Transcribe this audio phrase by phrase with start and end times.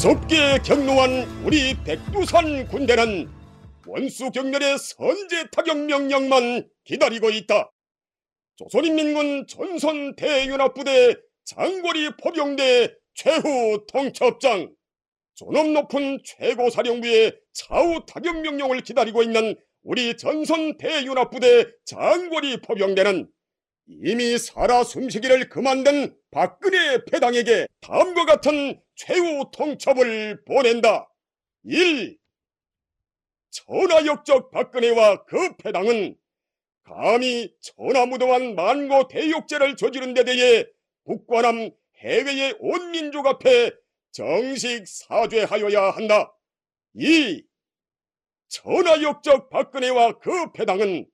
[0.00, 3.28] 무섭게 격노한 우리 백두산 군대는
[3.86, 7.70] 원수 경멸의 선제 타격 명령만 기다리고 있다.
[8.56, 14.72] 조선인민군 전선 대연합부대 장거리 포병대 최후 통첩장
[15.34, 23.28] 존엄 높은 최고사령부의 차후 타격 명령을 기다리고 있는 우리 전선 대연합부대 장거리 포병대는
[23.90, 31.12] 이미 살아 숨쉬기를 그만둔 박근혜 패당에게 다음과 같은 최후 통첩을 보낸다.
[31.64, 32.16] 1.
[33.50, 36.16] 천하역적 박근혜와 그 패당은
[36.84, 40.64] 감히 천하무도한 만고 대욕죄를 저지른 데 대해
[41.04, 43.72] 북과남 해외의 온 민족 앞에
[44.12, 46.32] 정식 사죄하여야 한다.
[46.94, 47.42] 2.
[48.48, 51.09] 천하역적 박근혜와 그 패당은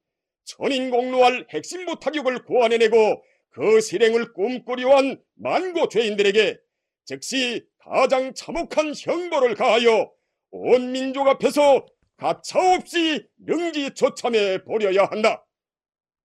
[0.46, 6.58] 천인공로할 핵심 부 타격을 고안해내고 그 실행을 꿈꾸려한 만고 죄인들에게
[7.04, 10.10] 즉시 가장 참혹한 형벌을 가하여
[10.50, 15.46] 온 민족 앞에서 가차없이 능지처참해 버려야 한다.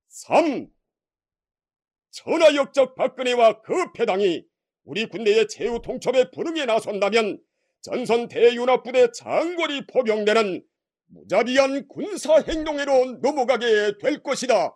[0.07, 0.67] 3.
[2.11, 4.45] 천하역적 박근혜와 그 패당이
[4.83, 7.39] 우리 군대의 최후 통첩에 불응에 나선다면
[7.81, 10.63] 전선 대윤합부대 장거리 포병대는
[11.13, 14.75] 무자비한 군사 행동으로 넘어가게 될 것이다.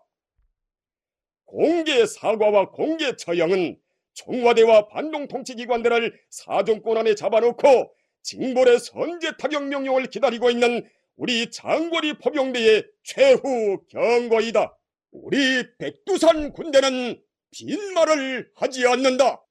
[1.46, 3.80] 공개 사과와 공개 처형은
[4.14, 12.86] 청와대와 반동 통치기관들을 사정권 안에 잡아놓고 징벌의 선제 타격 명령을 기다리고 있는 우리 장거리 포병대의
[13.04, 14.78] 최후 경고이다.
[15.12, 17.22] 우리 백두산 군대는
[17.52, 19.46] 빈말을 하지 않는다.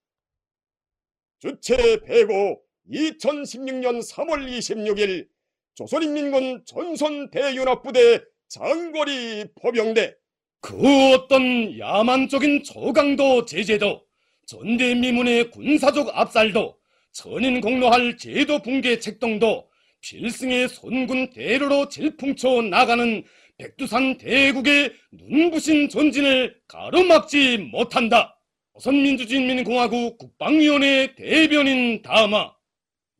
[1.38, 5.33] 주체 배고 2016년 3월 26일
[5.74, 10.14] 조선인민군 전선대연합부대 장거리 포병대
[10.60, 14.04] 그 어떤 야만적인 저강도 제재도
[14.46, 16.78] 전대미문의 군사적 압살도
[17.12, 19.68] 전인 공로할 제도 붕괴 책동도
[20.00, 23.24] 필승의 손군 대로로 질풍쳐 나가는
[23.56, 28.38] 백두산 대국의 눈부신 전진을 가로막지 못한다.
[28.74, 32.52] 조선민주주의인민공화국 국방위원회 대변인 다마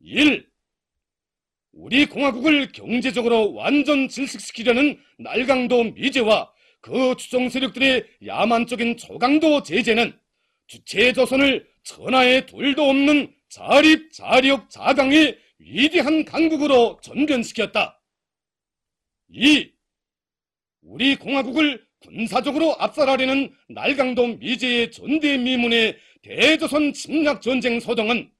[0.01, 0.54] 1.
[1.75, 6.49] 우리 공화국을 경제적으로 완전 질식시키려는 날강도 미제와
[6.79, 10.17] 그 추종 세력들의 야만적인 초강도 제재는
[10.67, 18.01] 주체 조선을 천하에 둘도 없는 자립, 자력, 자강의 위대한 강국으로 전변시켰다.
[19.29, 19.69] 2.
[20.81, 28.31] 우리 공화국을 군사적으로 압살하려는 날강도 미제의 전대미문의 대조선 침략 전쟁 소동은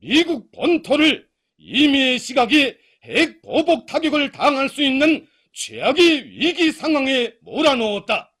[0.00, 1.29] 미국 본토를
[1.60, 8.34] 이미의 시각이 핵 보복 타격을 당할 수 있는 최악의 위기 상황에 몰아넣었다.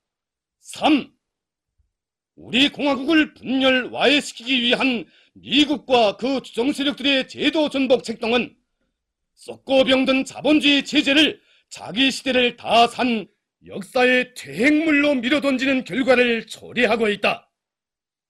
[0.60, 1.10] 3.
[2.36, 5.04] 우리 공화국을 분열 와해시키기 위한
[5.34, 8.56] 미국과 그 주정 세력들의 제도 전복 책동은
[9.34, 13.28] 썩고 병든 자본주의 체제를 자기 시대를 다 산
[13.66, 17.50] 역사의 퇴행물로 밀어던지는 결과를 초래하고 있다.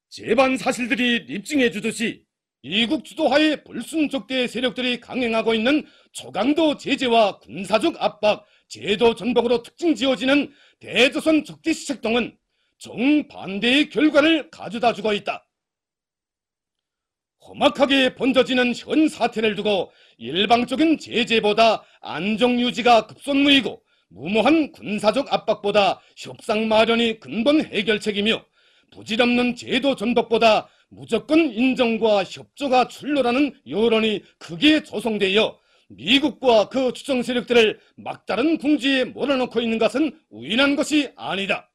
[0.09, 2.25] 재반 사실들이 입증해 주듯이
[2.63, 11.45] 미국 주도하에 불순적대 세력들이 강행하고 있는 초강도 제재와 군사적 압박, 제도 전복으로 특징 지어지는 대조선
[11.45, 12.37] 적대시 책동은
[12.79, 15.47] 정반대의 결과를 가져다 주고 있다.
[17.43, 27.21] 험악하게 번져지는 현 사태를 두고 일방적인 제재보다 안정 유지가 급선무이고 무모한 군사적 압박보다 협상 마련이
[27.21, 28.45] 근본 해결책이며
[28.91, 38.59] 부질없는 제도 전복보다 무조건 인정과 협조가 출로라는 여론이 크게 조성되어 미국과 그 추정 세력들을 막다른
[38.59, 41.71] 궁지에 몰아넣고 있는 것은 우연한 것이 아니다.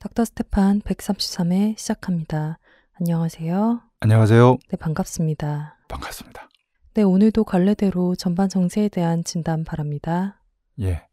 [0.00, 2.58] 닥터 스테판 133회 시작합니다.
[3.00, 3.80] 안녕하세요.
[4.00, 4.58] 안녕하세요.
[4.70, 5.78] 네, 반갑습니다.
[5.88, 6.48] 반갑습니다.
[6.94, 10.42] 네, 오늘도 관례대로 전반 정세에 대한 진단 바랍니다.
[10.80, 11.06] 예.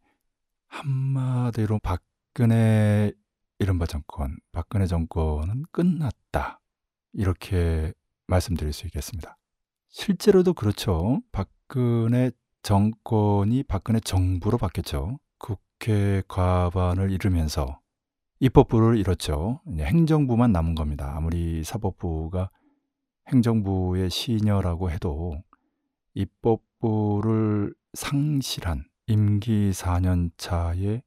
[0.68, 3.12] 한마디로 박근혜
[3.60, 6.60] 이른바 정권, 박근혜 정권은 끝났다.
[7.16, 7.94] 이렇게
[8.28, 9.38] 말씀드릴 수 있겠습니다.
[9.90, 11.22] 실제로도 그렇죠.
[11.32, 12.32] 박근혜
[12.62, 15.20] 정권이 박근혜 정부로 바뀌었죠.
[15.38, 17.80] 국회 과반을 이루면서
[18.40, 19.62] 입법부를 잃었죠.
[19.68, 21.14] 행정부만 남은 겁니다.
[21.16, 22.52] 아무리 사법부가
[23.30, 25.42] 행정부의 시녀라고 해도
[26.14, 31.02] 입법부를 상실한 임기 4년 차의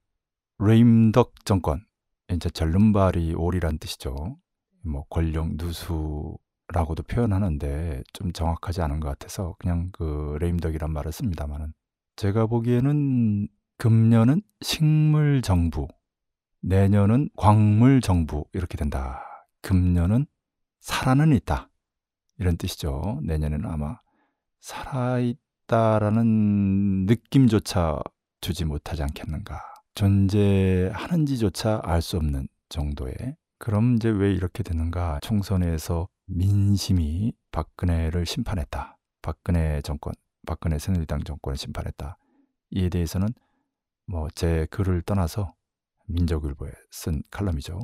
[0.59, 1.85] 레임덕 정권,
[2.33, 4.39] 이제 절름발이 오리란 뜻이죠.
[4.83, 11.73] 뭐 권력 누수라고도 표현하는데 좀 정확하지 않은 것 같아서 그냥 그 레임덕이란 말을 씁니다만은
[12.17, 13.49] 제가 보기에는
[13.79, 15.87] 금년은 식물 정부,
[16.61, 19.23] 내년은 광물 정부 이렇게 된다.
[19.63, 20.27] 금년은
[20.81, 21.71] 살아는 있다.
[22.39, 23.21] 이런 뜻이죠.
[23.23, 24.01] 내년에는 아마
[25.69, 26.27] 살아있다라는
[27.07, 28.01] 느낌조차
[28.41, 29.61] 주지 못하지 않겠는가.
[29.95, 35.21] 존재하는지조차 알 수 없는 정도의 그럼 이제 왜 이렇게 되는가?
[35.23, 38.97] 총선에서 민심이 박근혜를 심판했다.
[39.23, 40.13] 박근혜 정권,
[40.47, 42.19] 박근혜 새누리당 정권을 심판했다.
[42.71, 43.29] 이에 대해서는
[44.07, 45.55] 뭐 제 글을 떠나서
[46.07, 47.79] 민족일보에 쓴 칼럼이죠.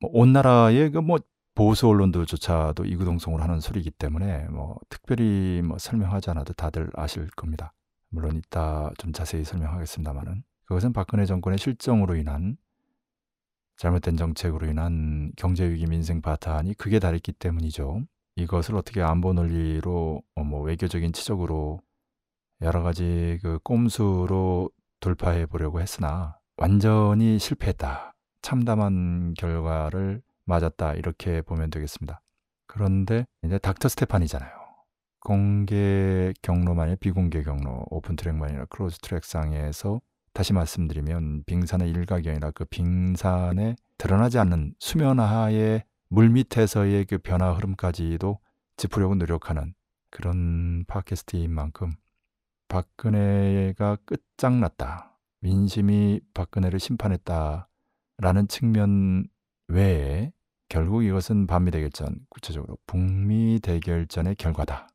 [0.00, 1.18] 뭐 온 나라의 그뭐
[1.54, 7.72] 보수 언론들조차도 이구동성으로 하는 소리이기 때문에 뭐 특별히 뭐 설명하지 않아도 다들 아실 겁니다.
[8.10, 12.56] 물론 이따 좀 자세히 설명하겠습니다만은 그것은 박근혜 정권의 실정으로 인한
[13.76, 18.02] 잘못된 정책으로 인한 경제 위기 민생 파탄이 극에 달했기 때문이죠.
[18.36, 21.80] 이것을 어떻게 안보 논리로 어, 뭐 외교적인 치적으로
[22.62, 24.70] 여러 가지 그 꼼수로
[25.00, 28.14] 돌파해 보려고 했으나 완전히 실패했다.
[28.42, 30.94] 참담한 결과를 맞았다.
[30.94, 32.22] 이렇게 보면 되겠습니다.
[32.66, 34.50] 그런데 이제 닥터 스테판이잖아요.
[35.20, 40.00] 공개 경로만이 비공개 경로, open track만이 아닌 closed track상에서
[40.36, 47.54] 다시 말씀드리면 빙산의 일각이 아니라 그 빙산에 드러나지 않는 수면 하의 물 밑에서의 그 변화
[47.54, 48.38] 흐름까지도
[48.76, 49.72] 짚으려고 노력하는
[50.10, 51.90] 그런 팟캐스트인 만큼
[52.68, 55.18] 박근혜가 끝장났다.
[55.40, 57.70] 민심이 박근혜를 심판했다
[58.18, 59.28] 라는 측면
[59.68, 60.32] 외에
[60.68, 64.88] 결국 이것은 반미 대결전, 구체적으로 북미 대결전의 결과다.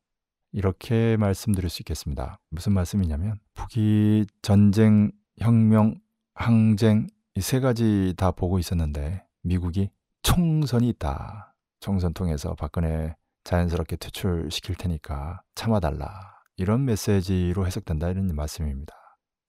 [0.51, 2.39] 이렇게 말씀드릴 수 있겠습니다.
[2.51, 5.99] 무슨 말씀이냐면 북이 전쟁, 혁명,
[6.33, 9.89] 항쟁 이 세 가지 다 보고 있었는데 미국이
[10.21, 11.55] 총선이 있다.
[11.79, 16.09] 총선 통해서 박근혜 자연스럽게 퇴출시킬 테니까 참아달라.
[16.57, 18.93] 이런 메시지로 해석된다 이런 말씀입니다.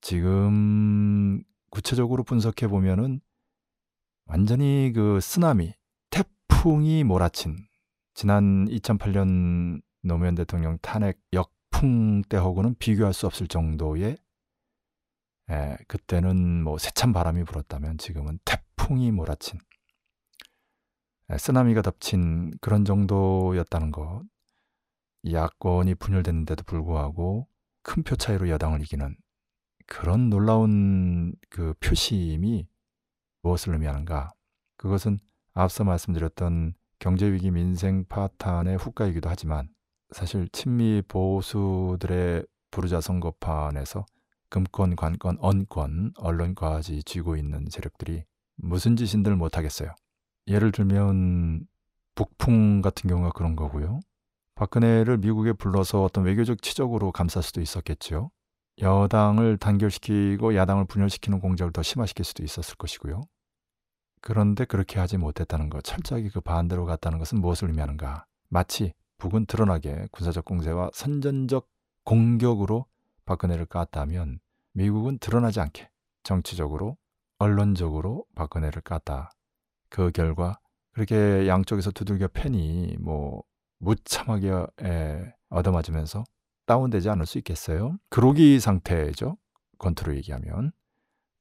[0.01, 3.21] 지금 구체적으로 분석해 보면은
[4.27, 5.75] 완전히 그 쓰나미,
[6.11, 7.57] 태풍이 몰아친
[8.15, 14.17] 지난 2008년 노무현 대통령 탄핵 역풍 때하고는 비교할 수 없을 정도의
[15.53, 19.61] 에, 그때는 뭐 세찬 바람이 불었다면 지금은 태풍이 몰아친
[21.31, 24.23] 에, 쓰나미가 덮친 그런 정도였다는 것.
[25.31, 27.47] 야권이 분열됐는데도 불구하고
[27.83, 29.15] 큰 표 차이로 여당을 이기는
[29.87, 32.67] 그런 놀라운 그 표심이
[33.43, 34.31] 무엇을 의미하는가?
[34.77, 35.21] 그것은
[35.55, 39.69] 앞서 말씀드렸던 경제위기 민생 파탄의 후과이기도 하지만
[40.11, 44.07] 사실 친미 보수들의 부르자 선거판에서
[44.53, 48.25] 금권, 관권, 언권, 언론까지 쥐고 있는 세력들이
[48.57, 49.95] 무슨 짓인들 못하겠어요.
[50.47, 51.67] 예를 들면
[52.15, 54.01] 북풍 같은 경우가 그런 거고요.
[54.57, 58.31] 박근혜를 미국에 불러서 어떤 외교적 치적으로 감쌀 수도 있었겠죠.
[58.83, 63.23] 여당을 단결시키고 야당을 분열시키는 공작을 더 심화시킬 수도 있었을 것이고요.
[64.21, 68.27] 그런데 그렇게 하지 못했다는 것, 철저하게 그 반대로 갔다는 것은 무엇을 의미하는가?
[68.51, 71.67] 마치 북은 드러나게 군사적 공세와 선전적
[72.05, 72.85] 공격으로
[73.25, 74.39] 박근혜를 깠다면
[74.73, 75.91] 미국은 드러나지 않게
[76.23, 76.97] 정치적으로
[77.39, 79.31] 언론적으로 박근혜를 깠다.
[79.89, 80.59] 그 결과
[80.93, 83.43] 그렇게 양쪽에서 두들겨 패니 뭐
[83.79, 86.25] 무참하게 에, 얻어맞으면서
[86.67, 87.99] 다운되지 않을 수 있겠어요?
[88.09, 89.37] 그로기 상태죠.
[89.79, 90.73] 권투로 얘기하면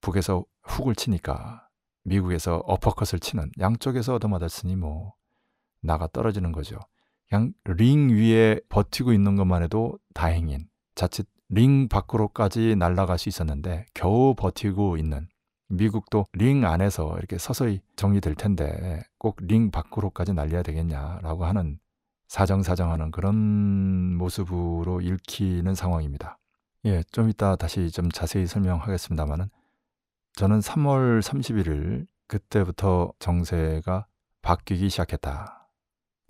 [0.02, 1.68] 북에서 훅을 치니까
[2.04, 5.14] 미국에서 어퍼컷을 치는 양쪽에서 얻어맞았으니 뭐
[5.82, 6.80] 나가 떨어지는 거죠.
[7.30, 14.34] 그냥 링 위에 버티고 있는 것만 해도 다행인 자칫 링 밖으로까지 날아갈 수 있었는데 겨우
[14.36, 15.28] 버티고 있는
[15.70, 21.80] 미국도 링 안에서 이렇게 서서히 정리될 텐데 꼭 링 밖으로까지 날려야 되겠냐라고 하는
[22.28, 23.36] 사정사정하는 그런
[24.16, 26.38] 모습으로 읽히는 상황입니다.
[26.86, 29.50] 예, 좀 이따 다시 좀 자세히 설명하겠습니다만은
[30.36, 34.08] 저는 3월 31일 그때부터 정세가
[34.42, 35.61] 바뀌기 시작했다.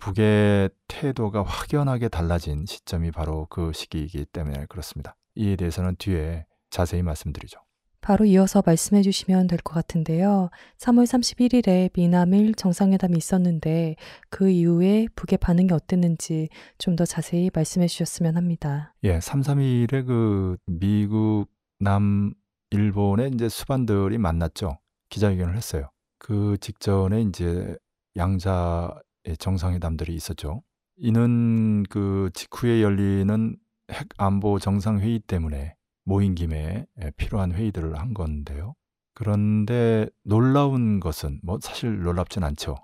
[0.02, 5.16] 북의 태도가 확연하게 달라진 시점이 바로 그 시기이기 때문에 그렇습니다.
[5.36, 7.60] 이에 대해서는 뒤에 자세히 말씀드리죠.
[8.00, 10.50] 바로 이어서 말씀해 주시면 될 것 같은데요.
[10.78, 13.94] 3월 31일에 미남일 정상회담이 있었는데
[14.28, 18.94] 그 이후에 북의 반응이 어땠는지 좀 더 자세히 말씀해 주셨으면 합니다.
[19.04, 21.46] 예, 3, 3일에 그 미국,
[21.78, 22.34] 남,
[22.70, 24.78] 일본의 이제 수반들이 만났죠.
[25.10, 25.90] 기자회견을 했어요.
[26.18, 27.76] 그 직전에 이제
[28.16, 28.90] 양자의
[29.38, 30.62] 정상회담들이 있었죠.
[30.96, 33.56] 이는 그 직후에 열리는
[33.90, 36.86] 핵 안보 정상회의 때문에 모인 김에
[37.16, 38.74] 필요한 회의들을 한 건데요.
[39.14, 42.76] 그런데 놀라운 것은 뭐 사실 놀랍진 않죠.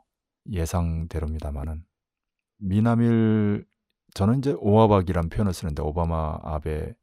[0.51, 1.85] 예상대로입니다만은
[2.59, 3.67] 미남일
[4.15, 6.95] 저는 이제 오아박이란 표현을 쓰는데 오바마 아베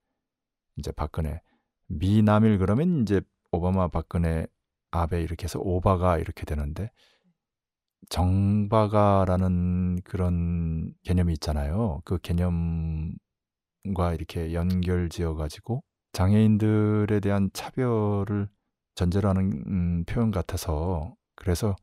[0.77, 1.41] 이제 박근혜
[1.87, 4.47] 미남일 그러면 이제 오바마 박근혜
[4.91, 6.91] 아베 이렇게 해서 오바가 이렇게 되는데
[8.09, 12.01] 정바가라는 그런 개념이 있잖아요.
[12.05, 13.13] 그 개념
[13.85, 15.83] 장애인과 이렇게 연결지어 가지고
[16.13, 18.49] 장애인들에 대한 차별을
[18.95, 21.75] 전제로 하는 음, 표현 같아서 그래서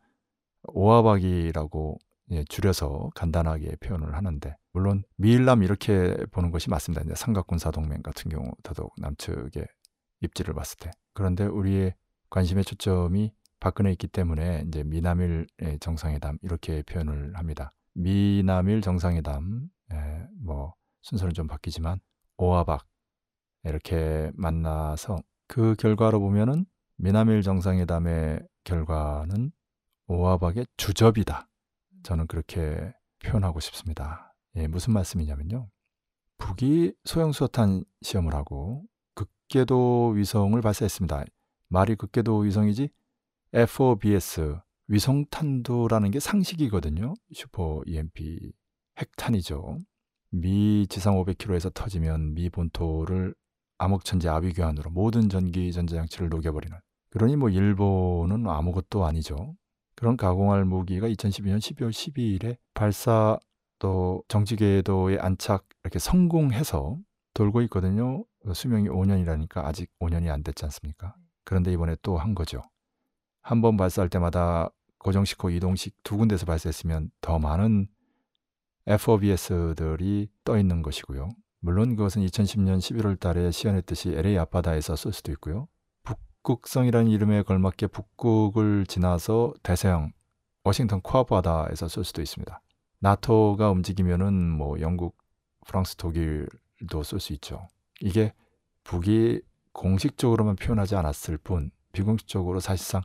[0.65, 1.99] 오화박이라고
[2.31, 7.03] 예, 줄여서 간단하게 표현을 하는데 물론 미일남 이렇게 보는 것이 맞습니다.
[7.05, 9.67] 이제 삼각군사 동맹 같은 경우 더더욱 남측의
[10.23, 11.95] 입지를 봤을 때 그런데 우리의
[12.31, 17.73] 관심의 초점이 박근혜 있기 때문에 이제 미남일 예, 정상회담 이렇게 표현을 합니다.
[17.95, 22.01] 미남일 정상회담 예, 뭐 순서는 좀 바뀌지만
[22.39, 22.85] 오화박
[23.63, 26.67] 이렇게 만나서 그 결과로 보면은
[26.97, 29.53] 미남일 정상회담의 결과는
[30.09, 31.49] 오화박의 주접이다.
[32.03, 34.35] 저는 그렇게 표현하고 싶습니다.
[34.57, 35.71] 예, 무슨 말씀이냐면요.
[36.39, 38.83] 북이 소형 수소탄 시험을 하고
[39.15, 41.27] 극궤도 위성을 발사했습니다.
[41.69, 42.91] 말이 극궤도 위성이지
[43.53, 44.57] FOBS
[44.89, 47.15] 위성탄두라는 게 상식이거든요.
[47.33, 48.53] 슈퍼 EMP
[48.99, 49.79] 핵탄이죠.
[50.31, 53.35] 미 지상 500km에서 터지면 미 본토를
[53.79, 56.77] 암흑천재 아비규환으로 모든 전기 전자 장치를 녹여버리는.
[57.11, 59.55] 그러니 뭐 일본은 아무것도 아니죠.
[59.97, 63.39] 그런 가공할 무기가 2012년 12월 12일에 발사
[63.79, 66.97] 또 정지궤도에 안착 이렇게 성공해서
[67.35, 68.25] 돌고 있거든요.
[68.53, 71.15] 수명이 5년이라니까 아직 5년이 안 됐지 않습니까?
[71.45, 72.63] 그런데 이번에 또 한 거죠.
[73.43, 77.89] 한 번 발사할 때마다 고정식 호 이동식 두 군데서 발사했으면 더 많은
[78.87, 81.29] FOBS들이 떠 있는 것이고요.
[81.61, 85.69] 물론 그것은 2010년 11월 달에 시연했듯이 LA 앞바다에서 쏠 수도 있고요.
[86.03, 90.13] 북극성이라는 이름에 걸맞게 북극을 지나서 대서양
[90.65, 92.61] 워싱턴 코앞 바다에서 쏠 수도 있습니다.
[93.01, 95.17] 나토가 움직이면은 뭐 영국,
[95.67, 97.69] 프랑스, 독일도 쏠수 있죠.
[98.01, 98.33] 이게
[98.85, 99.41] 북이
[99.73, 103.03] 공식적으로만 표현하지 않았을 뿐 비공식적으로 사실상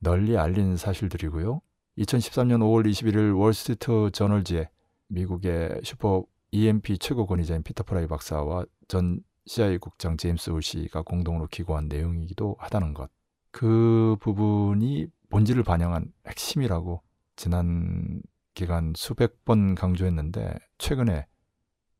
[0.00, 1.60] 널리 알린 사실들이고요.
[1.98, 4.68] 2013년 5월 21일 월스트리트 저널지에
[5.08, 11.88] 미국의 슈퍼 EMP 최고 권위자인 피터 프라이 박사와 전 CIA 국장 제임스 울시가 공동으로 기고한
[11.88, 13.10] 내용이기도 하다는 것.
[13.50, 17.02] 그 부분이 본질을 반영한 핵심이라고
[17.36, 18.22] 지난
[18.54, 21.26] 기간 수백 번 강조했는데 최근에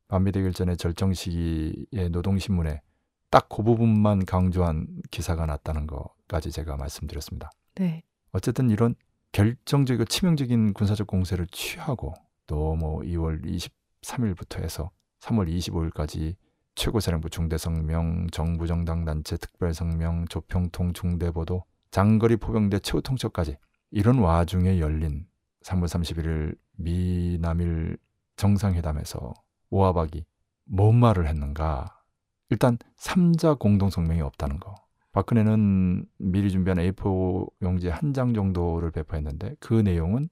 [0.07, 2.81] 반미되기 전에 절정 시기의 노동신문에
[3.29, 7.51] 딱 그 부분만 강조한 기사가 났다는 것까지 제가 말씀드렸습니다.
[7.75, 8.03] 네.
[8.31, 8.95] 어쨌든 이런
[9.31, 12.13] 결정적이고 치명적인 군사적 공세를 취하고
[12.47, 16.35] 또 뭐 2월 23일부터 해서 3월 25일까지
[16.75, 23.57] 최고사령부 중대성명, 정부정당 단체 특별성명, 조평통 중대보도, 장거리 포병대 최후통첩까지
[23.91, 25.27] 이런 와중에 열린
[25.63, 27.97] 3월 31일 미남일
[28.37, 29.33] 정상회담에서
[29.69, 30.25] 오하박이
[30.65, 32.01] 뭔 말을 했는가?
[32.49, 34.75] 일단 3자 공동성명이 없다는 거.
[35.11, 40.29] 박근혜는 미리 준비한 A4 용지 한 장 정도를 배포했는데 그 내용은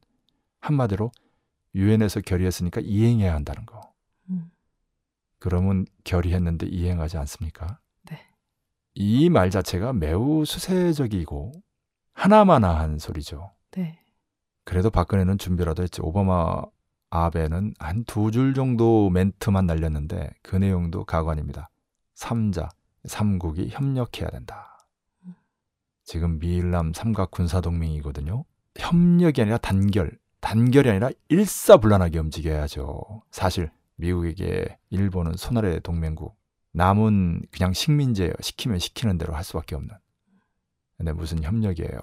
[0.62, 1.12] 한마디로
[1.76, 3.82] 유엔에서 결의했으니까 이행해야 한다는 거.
[4.30, 4.50] 음.
[5.40, 7.80] 그러면 결의했는데 이행하지 않습니까?
[8.10, 8.20] 네.
[8.96, 11.52] 이 말 자체가 매우 수세적이고
[12.14, 13.52] 하나마나한 소리죠.
[13.72, 14.00] 네.
[14.66, 16.02] 그래도 박근혜는 준비라도 했지.
[16.02, 16.62] 오바마
[17.12, 21.70] 아베는 한 두 줄 정도 멘트만 날렸는데 그 내용도 가관입니다.
[22.16, 22.70] 3자,
[23.06, 24.69] 3국이 협력해야 된다.
[26.10, 28.44] 지금 미일남 삼각 군사동맹이거든요.
[28.80, 33.22] 협력이 아니라 단결, 단결이 아니라 일사불란하게 움직여야죠.
[33.30, 36.36] 사실 미국에게 일본은 손아래 동맹국,
[36.72, 38.34] 남은 그냥 식민지예요.
[38.42, 39.94] 시키면 시키는 대로 할 수밖에 없는.
[40.98, 42.00] 근데 무슨 협력이에요.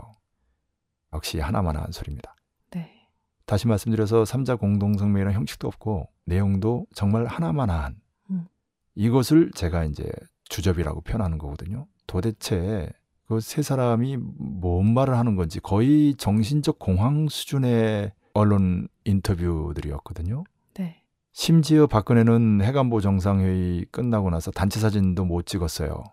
[1.12, 2.36] 역시 하나만 한 소리입니다.
[2.70, 3.08] 네.
[3.44, 7.96] 다시 말씀드려서 3자 공동성명이라는 형식도 없고 내용도 정말 하나만 한
[8.30, 8.46] 음.
[8.94, 10.08] 이것을 제가 이제
[10.44, 11.88] 주접이라고 표현하는 거거든요.
[12.06, 12.92] 도대체
[13.28, 20.44] 그 세 사람이 뭔 말을 하는 건지 거의 정신적 공황 수준의 언론 인터뷰들이었거든요.
[20.74, 21.02] 네.
[21.32, 26.04] 심지어 박근혜는 핵안보 정상회의 끝나고 나서 단체 사진도 못 찍었어요.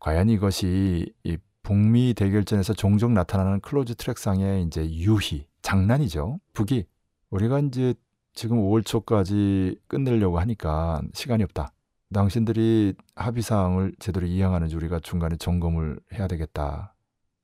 [0.00, 6.40] 과연 이것이 이 북미 대결전에서 종종 나타나는 closed track상의 이제 유희, 장난이죠.
[6.54, 6.86] 북이
[7.30, 7.94] 우리가 이제
[8.32, 11.72] 지금 5월 초까지 끝내려고 하니까 시간이 없다.
[12.12, 16.94] 당신들이 합의 사항을 제대로 이행하는지 우리가 중간에 점검을 해야 되겠다.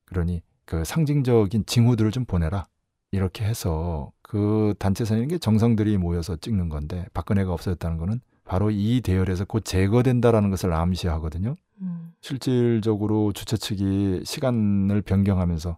[0.06, 2.64] 그러니 그 상징적인 징후들을 좀 보내라.
[3.10, 9.00] 이렇게 해서 그 단체 사진인 게 정상들이 모여서 찍는 건데 박근혜가 없어졌다는 거는 바로 이
[9.02, 11.54] 대열에서 곧 제거된다라는 것을 암시하거든요.
[11.80, 12.12] 음.
[12.20, 15.76] 실질적으로 주최 측이 시간을 변경하면서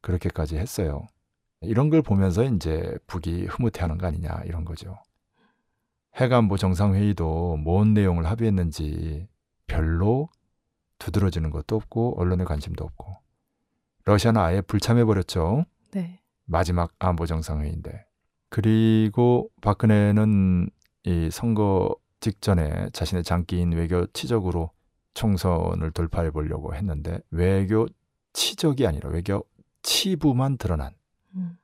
[0.00, 1.06] 그렇게까지 했어요.
[1.62, 4.96] 이런 걸 보면서 이제 북이 흐뭇해하는 거 아니냐 이런 거죠.
[6.16, 9.28] 해관보 정상회의도 뭔 내용을 합의했는지
[9.66, 10.28] 별로
[10.98, 13.14] 두드러지는 것도 없고 언론에 관심도 없고
[14.04, 15.66] 러시아는 아예 불참해 버렸죠.
[15.92, 16.20] 네.
[16.46, 18.06] 마지막 안보 정상회의인데
[18.48, 20.70] 그리고 박근혜는
[21.04, 24.70] 이 선거 직전에 자신의 장기인 외교 치적으로
[25.14, 27.86] 총선을 돌파해 보려고 했는데 외교
[28.32, 29.44] 치적이 아니라 외교
[29.82, 30.94] 치부만 드러난
[31.34, 31.58] 음.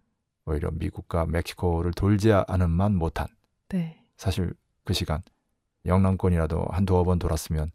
[0.44, 3.28] 오히려 미국과 멕시코를 돌지 않은 만 못한
[3.68, 4.01] 네.
[4.16, 4.54] 사실
[4.84, 5.22] 그 시간
[5.86, 7.70] 영남권이라도 한 두어 번 돌았으면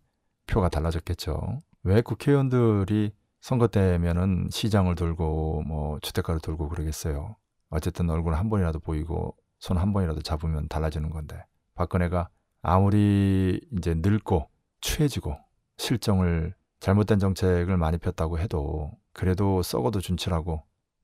[0.48, 1.60] 표가 달라졌겠죠.
[1.84, 7.36] 왜 국회의원들이 선거 때면은 시장을 돌고 뭐 주택가를 돌고 그러겠어요.
[7.70, 11.44] 어쨌든 얼굴 한 번이라도 보이고 손 한 번이라도 잡으면 달라지는 건데
[11.75, 12.29] 박근혜가
[12.62, 14.50] 아무리 이제 늙고
[14.82, 15.38] 추해지고
[15.77, 20.00] 실정을 잘못된 정책을 많이 폈다고 해도 그래도 썩어도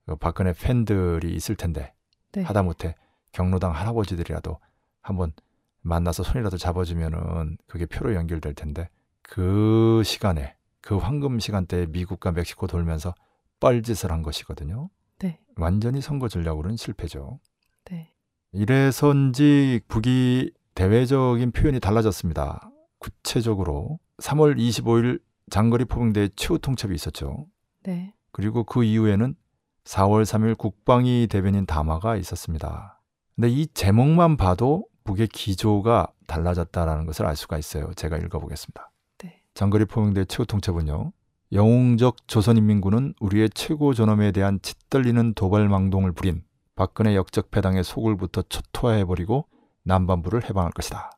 [0.05, 1.93] 그 박근혜 팬들이 있을 텐데
[2.31, 2.43] 네.
[2.43, 2.95] 하다못해
[3.31, 4.59] 경로당 할아버지들이라도
[5.03, 5.33] 한번
[5.81, 8.89] 만나서 손이라도 잡아주면은 그게 표로 연결될 텐데
[9.21, 13.13] 그 시간에 그 황금 시간대에 미국과 멕시코 돌면서
[13.59, 14.89] 뻘짓을 한 것이거든요.
[15.19, 15.39] 네.
[15.55, 17.39] 완전히 선거 전략으로는 실패죠.
[17.85, 18.11] 네.
[18.51, 22.69] 이래서인지 북이 대외적인 표현이 달라졌습니다.
[22.99, 27.45] 구체적으로 3월 25일 장거리 포병대 최후 통첩이 있었죠.
[27.83, 28.13] 네.
[28.31, 29.35] 그리고 그 이후에는
[29.83, 33.01] 4월 3일 국방위 대변인 담화가 있었습니다.
[33.35, 37.93] 근데 이 제목만 봐도 북의 기조가 달라졌다라는 것을 알 수가 있어요.
[37.95, 38.91] 제가 읽어보겠습니다.
[39.19, 39.41] 네.
[39.53, 41.11] 장거리 포병대 최후 통첩은요.
[41.51, 46.43] 영웅적 조선인민군은 우리의 최고 존엄에 대한 짓떨리는 도발망동을 부린
[46.75, 49.47] 박근혜 역적 패당의 속을부터 초토화해버리고
[49.83, 51.11] 남반부를 해방할 것이다.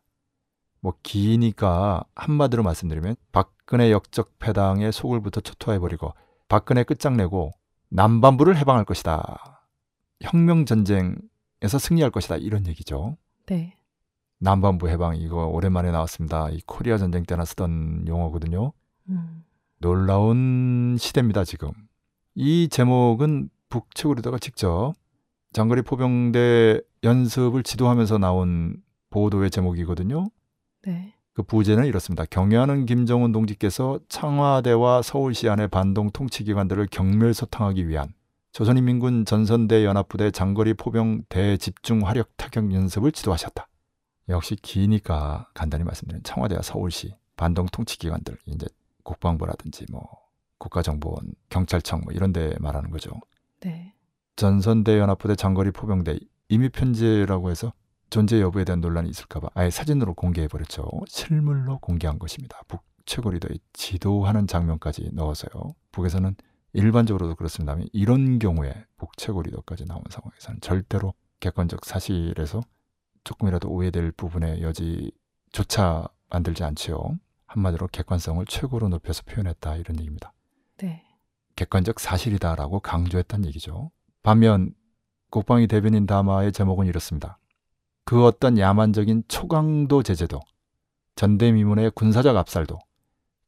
[0.81, 6.13] 뭐 기니까 한마디로 말씀드리면 박근혜 역적 패당의 속을부터 초토화해버리고
[6.47, 7.51] 박근혜 끝장내고
[7.89, 9.63] 남반부를 해방할 것이다.
[10.21, 12.37] 혁명 전쟁에서 승리할 것이다.
[12.37, 13.17] 이런 얘기죠.
[13.45, 13.74] 네.
[14.45, 16.49] 남반부 해방 이거 오랜만에 나왔습니다.
[16.51, 18.73] 이 코리아 전쟁 때나 쓰던 용어거든요.
[19.09, 19.43] 음.
[19.79, 21.71] 놀라운 시대입니다, 지금.
[22.35, 24.93] 이 제목은 북측으로다가 직접
[25.51, 28.77] 장거리 포병대 연습을 지도하면서 나온
[29.09, 30.27] 보도의 제목이거든요.
[30.83, 31.15] 네.
[31.33, 32.23] 그 부제는 이렇습니다.
[32.25, 38.13] 경애하는 김정은 동지께서 청와대와 서울시 안의 반동 통치기관들을 경멸소탕하기 위한
[38.51, 43.67] 조선인민군 전선대 연합부대 장거리 포병 대집중 화력 타격 연습을 지도하셨다.
[44.29, 48.67] 역시 기니까 간단히 말씀드리면 청와대와 서울시 반동 통치기관들 이제
[49.03, 50.25] 국방부라든지 뭐
[50.57, 53.11] 국가정보원, 경찰청 뭐 이런 데 말하는 거죠.
[53.61, 53.93] 네.
[54.35, 57.73] 전선대 연합부대 장거리 포병대 임의 편지라고 해서
[58.09, 60.89] 존재 여부에 대한 논란이 있을까봐 아예 사진으로 공개해 버렸죠.
[61.07, 62.61] 실물로 공개한 것입니다.
[62.67, 65.75] 북 최고리더의 지도하는 장면까지 넣어서요.
[65.91, 66.35] 북에서는
[66.73, 67.77] 일반적으로도 그렇습니다.
[67.93, 72.61] 이런 경우에 북 최고리더까지 나온 상황에서는 절대로 객관적 사실에서
[73.25, 77.19] 조금이라도 오해될 부분의 여지조차 만들지 않지요.
[77.47, 80.33] 한마디로 객관성을 최고로 높여서 표현했다 이런 얘기입니다.
[80.77, 81.03] 네.
[81.55, 83.91] 객관적 사실이다라고 강조했다는 얘기죠.
[84.23, 84.73] 반면
[85.29, 87.37] 국방위 대변인 담화의 제목은 이렇습니다.
[88.05, 90.39] 그 어떤 야만적인 초강도 제재도
[91.15, 92.79] 전대미문의 군사적 압살도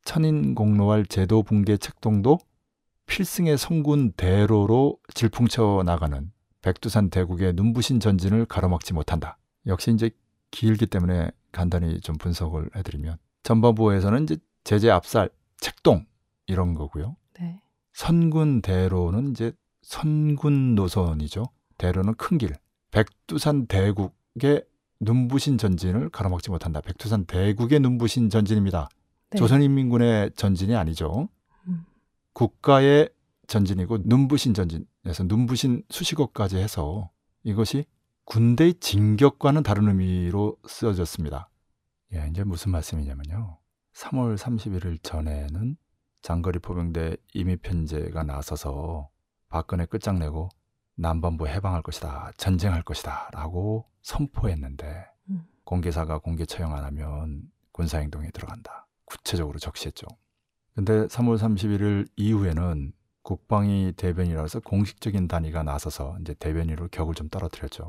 [0.03, 2.39] 천인 공로할 제도 붕괴 책동도
[3.07, 9.37] 필승의 성군 대로로 질풍쳐 나가는 백두산 대국의 눈부신 전진을 가로막지 못한다.
[9.67, 10.09] 역시 이제
[10.51, 16.05] 길기 때문에 간단히 좀 분석을 해드리면 전반부에서는 이제 제재 압살 책동
[16.45, 17.15] 이런 거고요.
[17.39, 17.61] 네.
[17.93, 19.51] 선군 대로는 이제
[19.81, 21.45] 선군 노선이죠.
[21.77, 22.53] 대로는 큰 길.
[22.91, 24.63] 백두산 대국의
[24.99, 26.81] 눈부신 전진을 가로막지 못한다.
[26.81, 28.89] 백두산 대국의 눈부신 전진입니다.
[29.29, 29.37] 네.
[29.37, 31.29] 조선인민군의 전진이 아니죠.
[31.67, 31.85] 음.
[32.33, 33.09] 국가의
[33.47, 37.09] 전진이고 눈부신 전진에서 눈부신 수식어까지 해서
[37.43, 37.85] 이것이
[38.27, 41.49] 군대의 진격과는 다른 의미로 쓰여졌습니다.
[42.13, 43.57] 예, 이제 무슨 말씀이냐면요.
[43.93, 45.77] 3월 31일 전에는
[46.21, 49.09] 장거리 포병대 임의 편제가 나서서
[49.47, 50.49] 박근혜 끝장내고
[50.95, 55.47] 남반부 해방할 것이다, 전쟁할 것이다 라고 선포했는데 음.
[55.63, 58.87] 공개사가 공개 처형 안 하면 군사행동에 들어간다.
[59.05, 60.05] 구체적으로 적시했죠.
[60.75, 67.87] 근데 3월 31일 이후에는 국방위 대변이라서 공식적인 단위가 나서서 이제 대변인으로 격을 좀 떨어뜨렸죠.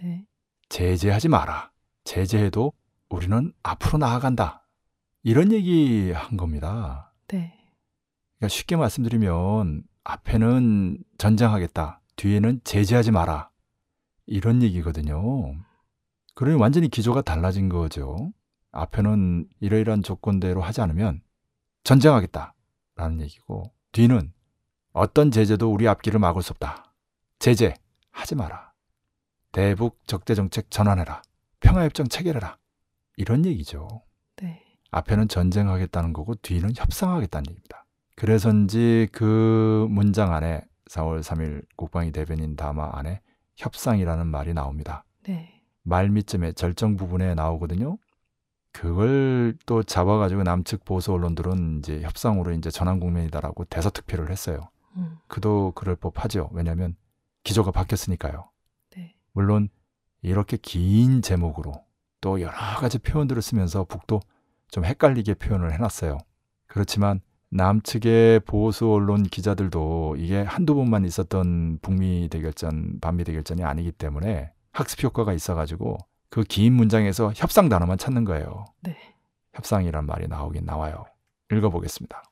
[0.00, 0.26] 네.
[0.68, 1.70] 제재하지 마라.
[2.04, 2.72] 제재해도
[3.08, 4.66] 우리는 앞으로 나아간다.
[5.22, 7.12] 이런 얘기 한 겁니다.
[7.28, 7.58] 네.
[8.38, 12.00] 그러니까 쉽게 말씀드리면 앞에는 전쟁하겠다.
[12.16, 13.50] 뒤에는 제재하지 마라.
[14.26, 15.54] 이런 얘기거든요.
[16.34, 18.32] 그러니 완전히 기조가 달라진 거죠.
[18.70, 21.22] 앞에는 이러이러한 조건대로 하지 않으면
[21.84, 22.54] 전쟁하겠다.
[22.94, 24.32] 라는 얘기고 뒤는
[24.92, 26.92] 어떤 제재도 우리 앞길을 막을 수 없다.
[27.38, 27.74] 제재
[28.10, 28.67] 하지 마라.
[29.52, 31.22] 대북 적대 정책 전환해라.
[31.60, 32.58] 평화협정 체결해라.
[33.16, 33.88] 이런 얘기죠.
[34.36, 34.62] 네.
[34.90, 37.84] 앞에는 전쟁하겠다는 거고 뒤는 협상하겠다는 얘기입니다.
[38.16, 43.20] 그래서인지 그 문장 안에 4월 3일 국방위 대변인 담화 안에
[43.56, 45.04] 협상이라는 말이 나옵니다.
[45.24, 45.62] 네.
[45.82, 47.98] 말미쯤에 절정 부분에 나오거든요.
[48.72, 54.70] 그걸 또 잡아가지고 남측 보수 언론들은 이제 협상으로 이제 전환 국면이다라고 대서특필을 했어요.
[54.96, 56.50] 음, 그도 그럴 법하죠.
[56.52, 56.94] 왜냐하면
[57.44, 58.50] 기조가 바뀌었으니까요.
[59.38, 59.42] 네.
[59.42, 59.68] 물론
[60.22, 61.72] 이렇게 긴 제목으로
[62.20, 64.20] 또 여러 가지 표현들을 쓰면서 북도
[64.70, 66.18] 좀 헷갈리게 표현을 해놨어요.
[66.66, 67.20] 그렇지만
[67.50, 75.02] 남측의 보수 언론 기자들도 이게 한두 번만 있었던 북미 대결전, 반미 대결전이 아니기 때문에 학습
[75.04, 75.98] 효과가 있어가지고
[76.30, 78.64] 그 긴 문장에서 협상 단어만 찾는 거예요.
[78.82, 78.96] 네.
[79.54, 81.06] 협상이란 말이 나오긴 나와요.
[81.50, 82.22] 읽어보겠습니다.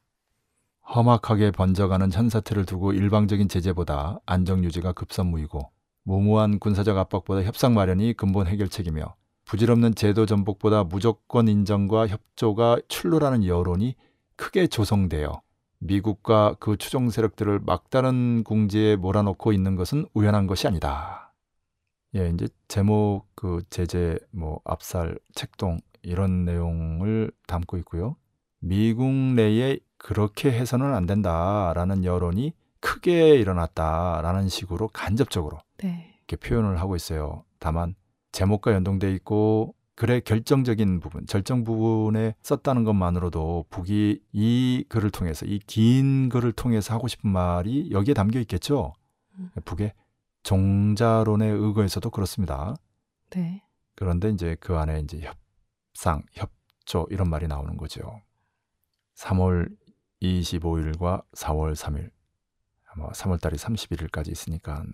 [0.95, 5.71] 험악하게 번져가는 현 사태를 두고 일방적인 제재보다 안정 유지가 급선무이고
[6.07, 13.97] 무모한 군사적 압박보다 협상 마련이 근본 해결책이며 부질없는 제도 전복보다 무조건 인정과 협조가 출로라는 여론이
[14.37, 15.43] 크게 조성되어
[15.81, 21.35] 미국과 그 추종 세력들을 막다른 궁지에 몰아넣고 있는 것은 우연한 것이 아니다.
[22.15, 28.15] 예, 이제 제목 그 제재 뭐 압살 책동 이런 내용을 담고 있고요.
[28.61, 36.15] 미국 내에 그렇게 해서는 안 된다라는 여론이 크게 일어났다라는 식으로 간접적으로 네.
[36.29, 37.45] 이렇게 표현을 하고 있어요.
[37.59, 37.95] 다만
[38.33, 45.59] 제목과 연동돼 있고 글의 결정적인 부분, 절정 부분에 썼다는 것만으로도 북이 이 글을 통해서 이
[45.67, 48.93] 긴 글을 통해서 하고 싶은 말이 여기에 담겨 있겠죠.
[49.39, 49.51] 음.
[49.65, 49.95] 북의
[50.43, 52.75] 종자론에 의거해서도 그렇습니다.
[53.31, 53.63] 네.
[53.95, 58.21] 그런데 이제 그 안에 이제 협상, 협조 이런 말이 나오는 거죠.
[59.17, 59.75] 3월
[60.23, 62.11] 25일과 4월 3일,
[62.97, 64.85] 뭐 3월 달이 31일까지 있으니까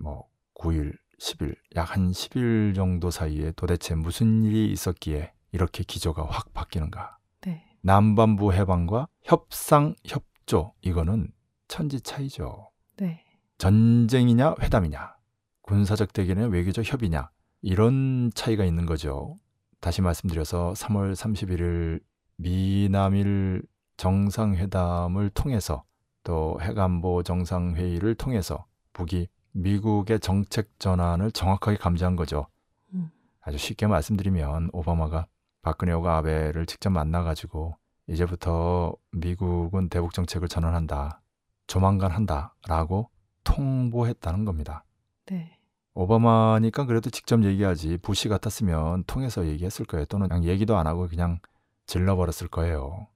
[0.00, 6.52] 뭐 9일, 10일, 약 한 10일 정도 사이에 도대체 무슨 일이 있었기에 이렇게 기조가 확
[6.52, 7.18] 바뀌는가?
[7.42, 7.64] 네.
[7.82, 11.28] 남반부 해방과 협상, 협조 이거는
[11.68, 12.70] 천지 차이죠.
[12.96, 13.24] 네.
[13.58, 15.14] 전쟁이냐 회담이냐
[15.62, 19.36] 군사적 대결이냐 외교적 협의냐 이런 차이가 있는 거죠.
[19.80, 22.00] 다시 말씀드려서 3월 31일
[22.36, 23.62] 미남일
[23.96, 25.84] 정상회담을 통해서
[26.24, 32.46] 또 해관보 정상회의를 통해서 북이 미국의 정책 전환을 정확하게 감지한 거죠.
[32.94, 33.10] 음.
[33.40, 35.26] 아주 쉽게 말씀드리면 오바마가
[35.62, 37.76] 박근혜와 아베를 직접 만나가지고
[38.08, 41.20] 이제부터 미국은 대북 정책을 전환한다.
[41.66, 43.10] 조만간 한다라고
[43.44, 44.84] 통보했다는 겁니다.
[45.26, 45.58] 네.
[45.94, 50.06] 오바마니까 그래도 직접 얘기하지 부시 같았으면 통해서 얘기했을 거예요.
[50.06, 51.38] 또는 그냥 얘기도 안 하고 그냥
[51.86, 53.06] 질러버렸을 거예요.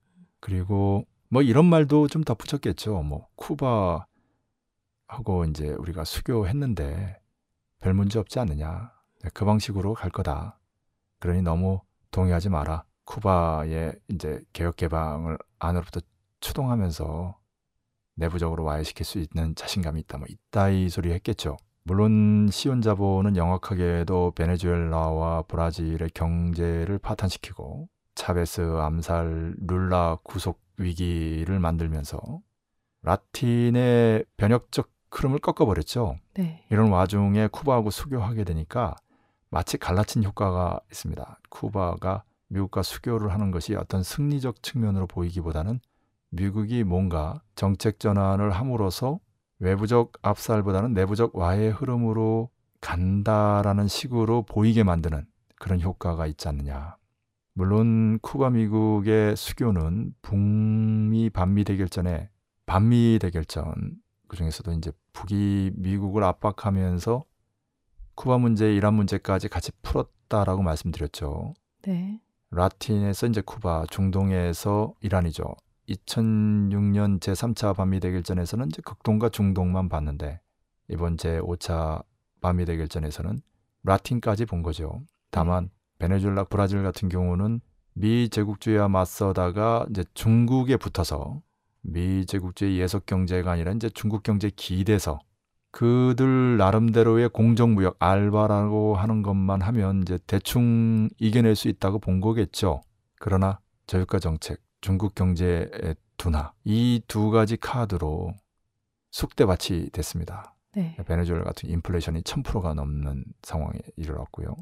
[0.41, 3.03] 그리고 뭐 이런 말도 좀 덧붙였겠죠.
[3.03, 4.07] 뭐 쿠바
[5.09, 7.21] 하고 이제 우리가 수교했는데
[7.81, 8.93] 별 문제 없지 않느냐.
[9.35, 10.59] 그 방식으로 갈 거다.
[11.19, 12.85] 그러니 너무 동의하지 마라.
[13.05, 16.01] 쿠바의 이제 개혁 개방을 안으로부터
[16.41, 17.39] 추동하면서
[18.15, 20.19] 내부적으로 와해시킬 수 있는 자신감이 있다.
[20.19, 21.57] 뭐 이따이 소리 했겠죠.
[21.83, 32.19] 물론 시온 자본은 영악하게도 베네수엘라와 브라질의 경제를 파탄시키고 차베스 암살 룰라 구속 위기를 만들면서
[33.03, 36.19] 라틴의 변혁적 흐름을 꺾어버렸죠.
[36.35, 36.65] 네.
[36.71, 38.97] 이런 와중에 쿠바하고 수교하게 되니까
[39.49, 41.39] 마치 갈라친 효과가 있습니다.
[41.49, 45.81] 쿠바가 미국과 수교를 하는 것이 어떤 승리적 측면으로 보이기보다는
[46.31, 49.21] 미국이 뭔가 정책 전환을 함으로써
[49.59, 52.51] 외부적 압살보다는 내부적 와해 흐름으로
[52.81, 55.27] 간다라는 식으로 보이게 만드는
[55.59, 56.97] 그런 효과가 있지 않느냐.
[57.59, 62.29] 물론 쿠바 미국의 수교는 북미 반미 대결전에
[62.67, 63.73] 반미 대결전
[64.29, 67.25] 그 중에서도 이제 북이 미국을 압박하면서
[68.15, 71.55] 쿠바 문제, 이란 문제까지 같이 풀었다라고 말씀드렸죠.
[71.81, 72.21] 네.
[72.51, 75.45] 라틴에서 이제 쿠바, 중동에서 이란이죠.
[75.89, 80.41] 2006년 제3차 반미 대결전에서는 이제 극동과 중동만 봤는데
[80.89, 82.05] 이번 제5차
[82.43, 83.41] 반미 대결전에서는
[83.83, 85.01] 라틴까지 본 거죠.
[85.31, 87.61] 다만 베네수엘라, 브라질 같은 경우는
[87.95, 91.41] 미 제국주의와 맞서다가 이제 중국에 붙어서
[91.83, 95.19] 미 제국주의 예속 경제가 아니라 이제 중국 경제 기대서
[95.71, 102.81] 그들 나름대로의 공정무역 알바라고 하는 것만 하면 이제 대충 이겨낼 수 있다고 본 거겠죠.
[103.19, 108.33] 그러나 저유가 정책, 중국 경제의 둔화 이 두 가지 카드로
[109.11, 110.55] 숙대밭이 됐습니다.
[110.75, 110.97] 네.
[111.07, 114.55] 베네수엘라 같은 인플레이션이 1000%가 넘는 상황에 이르렀고요.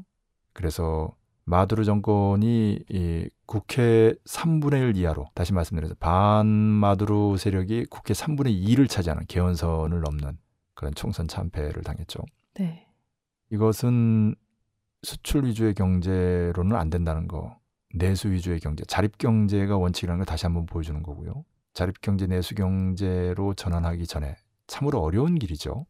[0.53, 1.13] 그래서
[1.45, 9.25] 마두르 정권이 이 국회 3분의 1 이하로 다시 말씀드려서 반마두르 세력이 국회 3분의 2를 차지하는
[9.27, 10.37] 개헌선을 넘는
[10.73, 12.19] 그런 총선 참패를 당했죠.
[12.55, 12.87] 네.
[13.51, 14.35] 이것은
[15.03, 17.57] 수출 위주의 경제로는 안 된다는 거.
[17.93, 21.45] 내수 위주의 경제, 자립 경제가 원칙이라는 걸 다시 한번 보여주는 거고요.
[21.73, 24.35] 자립 경제, 내수 경제로 전환하기 전에
[24.67, 25.85] 참으로 어려운 길이죠.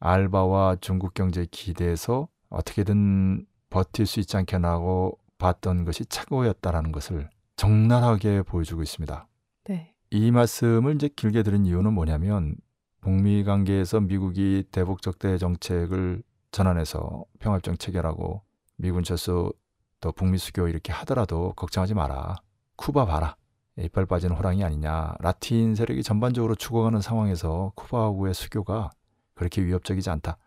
[0.00, 8.84] 알바와 중국 경제에 기대서 어떻게든 버틸 수 있지 않겠나고 봤던 것이 착오였다라는 것을 적나라하게 보여주고
[8.84, 9.26] 있습니다.
[9.64, 9.92] 네.
[10.10, 12.54] 이 말씀을 이제 길게 들은 이유는 뭐냐면
[13.00, 18.42] 북미 관계에서 미국이 대북 적대 정책을 전환해서 평화협정 체결하고
[18.76, 19.52] 미군 철수
[20.00, 22.36] 또 북미 수교 이렇게 하더라도 걱정하지 마라.
[22.76, 23.34] 쿠바 봐라.
[23.76, 25.16] 이빨 빠진 호랑이 아니냐.
[25.18, 28.90] 라틴 세력이 전반적으로 죽어가는 상황에서 쿠바하고의 수교가
[29.34, 30.38] 그렇게 위협적이지 않다.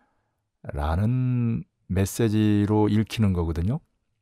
[0.63, 3.79] 라는 메시지로 읽히는 거거든요.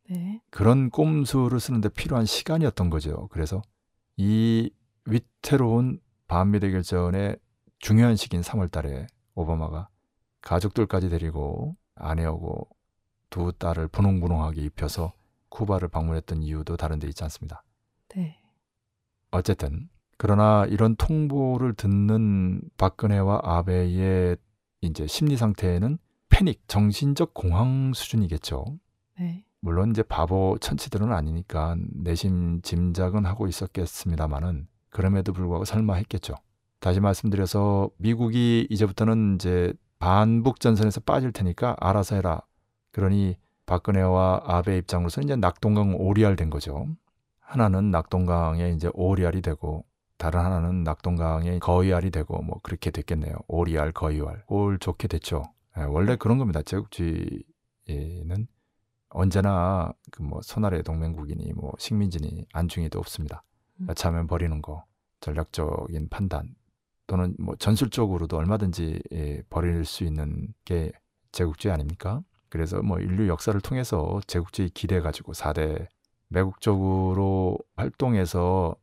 [0.10, 0.41] 네.
[0.49, 3.28] 그런 꼼수를 쓰는데 필요한 시간이었던 거죠.
[3.32, 3.62] 그래서
[4.17, 4.69] 이
[5.06, 7.38] 위태로운 반미 대 결전의
[7.80, 9.89] 중요한 시기인 3월 달에 오바마가
[10.41, 12.69] 가족들까지 데리고 아내하고
[13.30, 15.13] 두 딸을 분홍분홍하게 입혀서
[15.49, 17.63] 쿠바를 방문했던 이유도 다른 데 있지 않습니다.
[18.10, 18.39] 네.
[19.32, 24.38] 어쨌든 그러나 이런 통보를 듣는 박근혜와 아베의
[24.82, 25.97] 이제 심리 상태는
[26.36, 28.65] 패닉, 정신적 공황 수준이겠죠.
[29.17, 29.45] 네.
[29.62, 36.36] 물론 이제 바보 천치들은 아니니까 내심 짐작은 하고 있었겠습니다만은 그럼에도 불구하고 설마 했겠죠.
[36.82, 42.41] 다시 말씀드려서 미국이 이제부터는 이제 반북 전선에서 빠질 테니까 알아서 해라.
[42.91, 46.86] 그러니 박근혜와 아베 입장으로서는 이제 낙동강 오리알 된 거죠.
[47.39, 49.86] 하나는 낙동강에 이제 오리알이 되고
[50.17, 53.36] 다른 하나는 낙동강에 거위알이 되고 뭐 그렇게 됐겠네요.
[53.48, 54.43] 오리알, 거위알.
[54.48, 55.43] 올 좋게 됐죠.
[55.78, 56.62] 예, 원래 그런 겁니다.
[56.62, 58.48] 제국주의는
[59.10, 63.44] 언제나 그뭐 손아래 동맹국이니 뭐 식민지니 안중에도 없습니다.
[63.82, 63.88] 음.
[63.90, 64.86] 여차하면 버리는 거,
[65.22, 66.56] 전략적인 판단
[67.08, 70.92] 또는 뭐 전술적으로도 얼마든지 예, 버릴 수 있는 게
[71.32, 72.22] 제국주의 아닙니까?
[72.50, 75.88] 그래서 뭐 인류 역사를 통해서 제국주의 기대 가지고 4대
[76.30, 78.76] 매국적으로 활동해서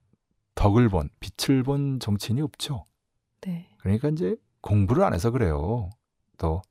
[0.54, 2.84] 덕을 본, 빛을 본 정치인이 없죠.
[3.40, 3.68] 네.
[3.78, 5.90] 그러니까 이제 공부를 안 해서 그래요.
[6.38, 6.62] 또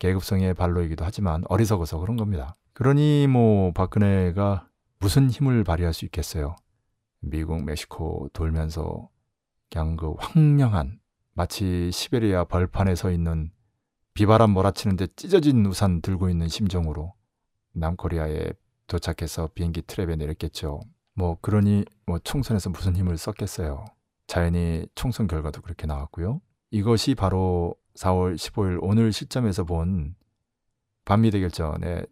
[0.00, 2.56] 계급성의 발로이기도 하지만 어리석어서 그런 겁니다.
[2.72, 6.56] 그러니 뭐 박근혜가 무슨 힘을 발휘할 수 있겠어요.
[7.20, 9.08] 미국, 멕시코 돌면서
[9.70, 10.98] 그냥 그 황량한
[11.34, 13.52] 마치 시베리아 벌판에 서 있는
[14.14, 17.14] 비바람 몰아치는데 찢어진 우산 들고 있는 심정으로
[17.72, 18.52] 남코리아에
[18.86, 20.80] 도착해서 비행기 트랩에 내렸겠죠.
[21.14, 23.84] 뭐 그러니 뭐 총선에서 무슨 힘을 썼겠어요.
[24.26, 26.40] 자연히 총선 결과도 그렇게 나왔고요.
[26.70, 30.14] 이것이 바로 4월 15일 오늘 시점에서 본
[31.04, 32.06] 반미 대결전의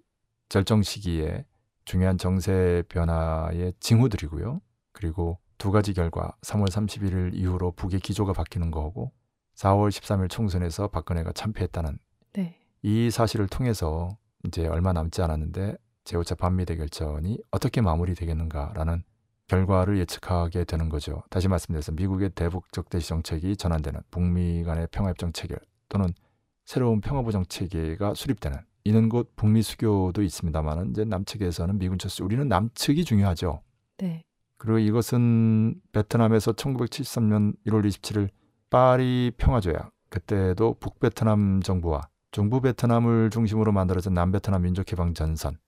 [0.49, 1.45] 결정 시기에
[1.85, 4.61] 중요한 정세 변화의 징후들이고요.
[4.93, 9.13] 그리고 두 가지 결과 3월 31일 이후로 북의 기조가 바뀌는 거고
[9.57, 11.99] 4월 13일 총선에서 박근혜가 참패했다는
[12.35, 12.59] 네.
[12.83, 14.09] 이 사실을 통해서
[14.47, 19.03] 이제 얼마 남지 않았는데 제5차 반미 대결전이 어떻게 마무리되겠는가라는
[19.49, 21.23] 결과를 예측하게 되는 거죠.
[21.31, 25.59] 다시 말씀드려서 미국의 대북 적 대시 정책이 전환되는 북미 간의 평화협정 체결
[25.89, 26.13] 또는
[26.65, 33.05] 새로운 평화부정 체계가 수립되는 이는 곧 북미 수교도 있습니다만은 이제 남측에서는 미군 철수 우리는 남측이
[33.05, 33.63] 중요하죠.
[33.99, 34.23] 네.
[34.59, 38.29] 그리고 이것은 베트남에서 1973년 1월 27일
[38.71, 45.59] 파리 평화조약 그때도 북베트남 정부와 중부 베트남을 중심으로 만들어진 남베트남 민족해방 전선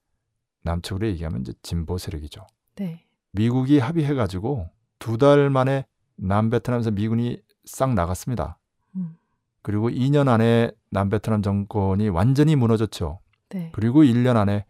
[0.63, 2.47] 남측으로 얘기하면 이제 진보 세력이죠.
[2.77, 3.07] 네.
[3.33, 8.59] 미국이 합의해 가지고 두 달 만에 남베트남에서 미군이 싹 나갔습니다.
[8.97, 9.17] 음.
[9.63, 13.21] 그리고 2년 안에 남베트남 정권이 완전히 무너졌죠.
[13.51, 13.71] 네.
[13.73, 14.65] 그리고 1년 안에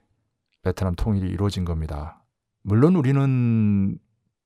[0.63, 2.23] 베트남 통일이 이루어진 겁니다.
[2.63, 3.99] 물론 우리는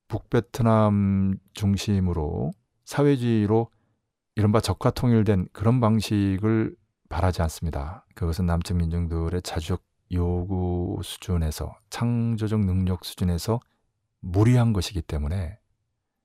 [0.08, 2.52] 북베트남 중심으로
[2.84, 3.70] 사회주의로
[4.36, 6.74] 이른바 적화 통일된 그런 방식을
[7.08, 8.06] 바라지 않습니다.
[8.14, 13.60] 그것은 남측 민중들의 자주적 요구 수준에서 창조적 능력 수준에서
[14.24, 15.58] 무리한 것이기 때문에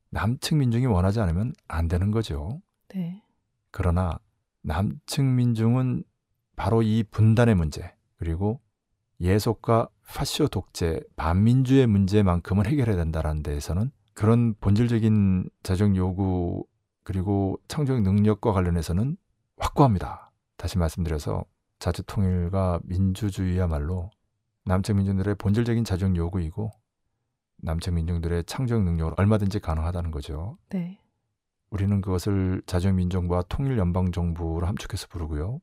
[0.10, 2.62] 남측 민중이 원하지 않으면 안 되는 거죠.
[2.90, 3.22] 네.
[3.72, 4.20] 그러나
[4.62, 6.04] 남측 민중은
[6.56, 8.60] 바로 이 분단의 문제 그리고
[9.22, 16.66] 예속과 파시오 독재 반민주의 문제만큼은 해결해야 된다는 데에서는 그런 본질적인 자정 요구
[17.04, 19.18] 그리고 창조적 능력과 관련해서는
[19.58, 20.32] 확고합니다.
[20.58, 21.46] 다시 말씀드려서
[21.80, 24.10] 자주 통일과 민주주의야말로
[24.66, 26.72] 남측 민중들의 본질적인 자정 요구이고
[27.62, 30.58] 남측 민중들의 창조적 능력으로 얼마든지 가능하다는 거죠.
[30.70, 31.00] 네.
[31.70, 35.62] 우리는 그것을 자주민정부와 통일연방정부로 함축해서 부르고요.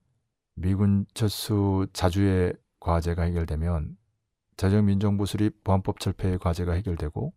[0.55, 3.97] 미군 철수 자주의 과제가 해결되면
[4.57, 7.33] 자주민정부 수립 보안법 철폐의 과제가 해결되고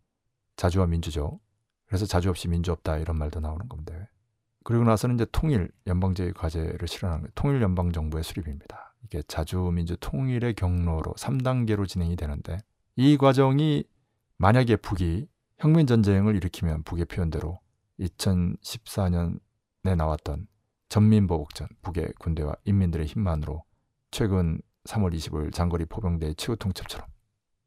[0.56, 1.40] 자주와 민주죠.
[1.86, 3.94] 그래서 자주 없이 민주 없다 이런 말도 나오는 겁니다.
[4.64, 7.30] 그리고 나서는 이제 통일 연방제의 과제를 실현하는.
[7.34, 8.94] 통일 연방 정부의 수립입니다.
[9.04, 12.58] 이게 자주 민주 통일의 경로로 3단계로 진행이 되는데
[12.96, 13.84] 이 과정이
[14.40, 17.60] 만약에 북이 혁명 전쟁을 일으키면 북의 표현대로
[18.00, 20.48] 2014년에 나왔던
[20.88, 23.64] 전민보복전 북의 군대와 인민들의 힘만으로
[24.12, 27.06] 최근 3월 25일 장거리 포병대의 최후 통첩처럼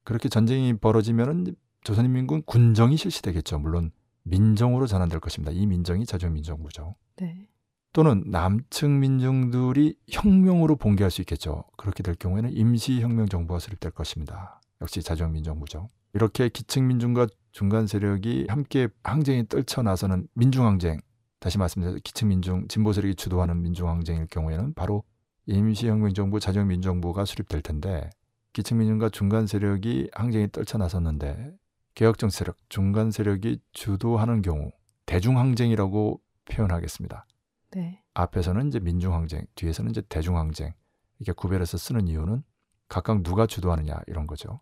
[0.04, 1.54] 그렇게 전쟁이 벌어지면은
[1.84, 3.58] 조선인민군 군정이 실시되겠죠.
[3.58, 5.52] 물론 민정으로 전환될 것입니다.
[5.52, 6.94] 이 민정이 자주민정부죠.
[7.16, 7.48] 네.
[7.92, 11.64] 또는 남측 민중들이 혁명으로 봉기할 수 있겠죠.
[11.76, 14.62] 그렇게 될 경우에는 임시혁명 정부가 수립될 것입니다.
[14.80, 15.88] 역시 자주민정부죠.
[16.14, 21.00] 이렇게 기층 민중과 중간 세력이 함께 항쟁에 떨쳐 나서는 민중항쟁,
[21.38, 25.04] 다시 말씀드려서 기층 민중, 진보 세력이 주도하는 민중항쟁일 경우에는 바로
[25.46, 28.08] 임시혁명 정부, 자주민정부가 수립될 텐데
[28.52, 31.54] 기층 민중과 중간 세력이 항쟁에 떨쳐 나섰는데
[31.94, 34.70] 개혁정 세력, 중간 세력이 주도하는 경우
[35.06, 37.26] 대중항쟁이라고 표현하겠습니다.
[37.72, 38.02] 네.
[38.14, 40.72] 앞에서는 이제 민중항쟁, 뒤에서는 이제 대중항쟁
[41.18, 42.42] 이렇게 구별해서 쓰는 이유는
[42.88, 44.60] 각각 누가 주도하느냐 이런 거죠.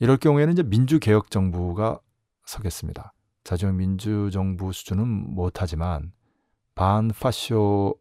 [0.00, 2.00] 이럴 경우에는 이제 민주개혁 정부가
[2.46, 3.12] 서겠습니다.
[3.44, 6.12] 자주형 민주정부 수준은 못하지만
[6.74, 7.96] 반파쇼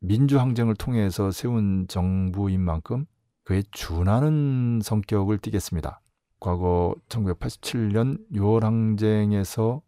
[0.00, 3.06] 민주항쟁을 통해서 세운 정부인 만큼
[3.44, 6.00] 그에 준하는 성격을 띠겠습니다.
[6.40, 9.80] 과거 1987년 6월 항쟁에서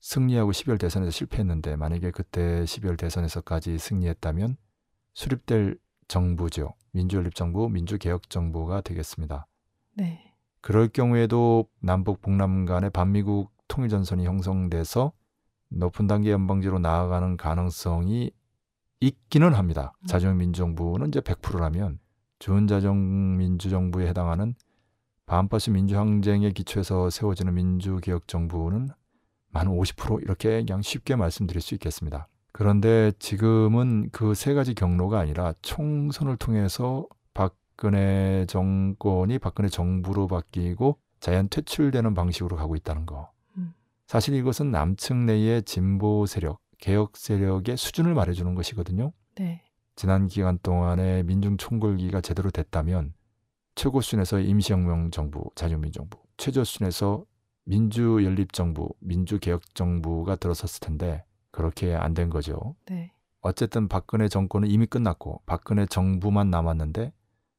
[0.00, 4.56] 승리하고 12월 대선에서 실패했는데 만약에 그때 12월 대선에서까지 승리했다면
[5.14, 6.74] 수립될 정부죠.
[6.92, 9.46] 민주연립정부, 민주개혁정부가 되겠습니다.
[9.94, 10.27] 네.
[10.68, 15.12] 그럴 경우에도 남북 북남 간의 반미국 통일 전선이 형성돼서
[15.70, 18.32] 높은 단계 연방제로 나아가는 가능성이
[19.00, 19.94] 있기는 합니다.
[20.02, 20.06] 음.
[20.06, 22.00] 자주민주정부는 이제 100%라면
[22.40, 24.54] 준자정민주정부에 해당하는
[25.24, 28.88] 반버스 민주항쟁에 기초해서 세워지는 민주개혁정부는
[29.48, 32.28] 만 50% 이렇게 그냥 쉽게 말씀드릴 수 있겠습니다.
[32.52, 37.06] 그런데 지금은 그 세 가지 경로가 아니라 총선을 통해서
[37.82, 43.30] 박근혜 정권이 박근혜 정부로 바뀌고 자연 퇴출되는 방식으로 가고 있다는 거.
[43.56, 43.72] 음.
[44.08, 49.12] 사실 이것은 남측 내의 진보 세력, 개혁 세력의 수준을 말해주는 것이거든요.
[49.36, 49.62] 네.
[49.94, 53.14] 지난 기간 동안에 민중 총궐기가 제대로 됐다면
[53.76, 57.24] 최고 수준에서 임시혁명 정부, 자유민 정부, 최저 수준에서
[57.64, 62.74] 민주 연립 정부, 민주 개혁 정부가 들어섰을 텐데 그렇게 안 된 거죠.
[62.86, 63.12] 네.
[63.40, 67.12] 어쨌든 박근혜 정권은 이미 끝났고 박근혜 정부만 남았는데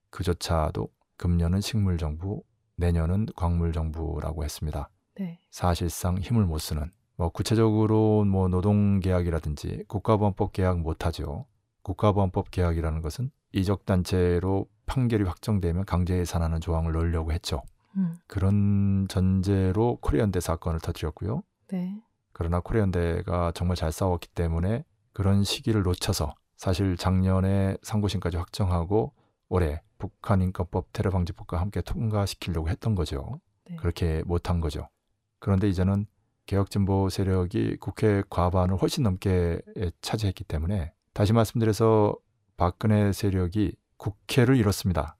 [0.10, 2.44] 그조차도 금년은 식물정부,
[2.76, 4.90] 내년은 광물정부라고 했습니다.
[5.16, 5.40] 네.
[5.52, 11.46] 사실상 힘을 못 쓰는 뭐 구체적으로 뭐 노동계약이라든지 국가보안법 계약 못하죠.
[11.82, 17.62] 국가보안법 계약이라는 것은 이적단체로 판결이 확정되면 강제 해산하는 조항을 넣으려고 했죠.
[17.98, 18.16] 음.
[18.28, 21.44] 그런 전제로 코리안대 사건을 터뜨렸고요.
[21.68, 22.02] 네.
[22.32, 29.14] 그러나 코리안대가 정말 잘 싸웠기 때문에 그런 시기를 놓쳐서 사실 작년에 상고심까지 확정하고
[29.50, 33.40] 올해 북한 인권법 테러 방지법과 함께 통과시키려고 했던 거죠.
[33.70, 33.76] 네.
[33.76, 34.90] 그렇게 못한 거죠.
[35.38, 36.08] 그런데 이제는
[36.48, 39.62] 개혁진보 세력이 국회 과반을 훨씬 넘게
[40.02, 42.16] 차지했기 때문에 다시 말씀드려서
[42.58, 45.16] 박근혜 세력이 국회를 잃었습니다.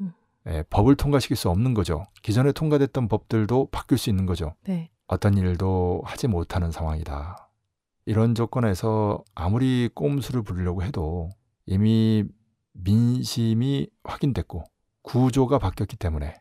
[0.00, 0.12] 음.
[0.46, 2.06] 예, 법을 통과시킬 수 없는 거죠.
[2.22, 4.54] 기존에 통과됐던 법들도 바뀔 수 있는 거죠.
[4.64, 4.90] 네.
[5.08, 7.50] 어떤 일도 하지 못하는 상황이다.
[8.06, 11.28] 이런 조건에서 아무리 꼼수를 부리려고 해도
[11.66, 12.24] 이미
[12.82, 14.64] 민심이 확인됐고
[15.02, 16.40] 구조가 바뀌었기 때문에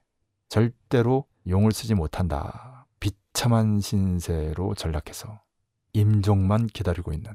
[0.50, 2.88] 절대로 용을 쓰지 못한다.
[3.00, 5.42] 비참한 신세로 전락해서
[5.94, 7.32] 임종만 기다리고 있는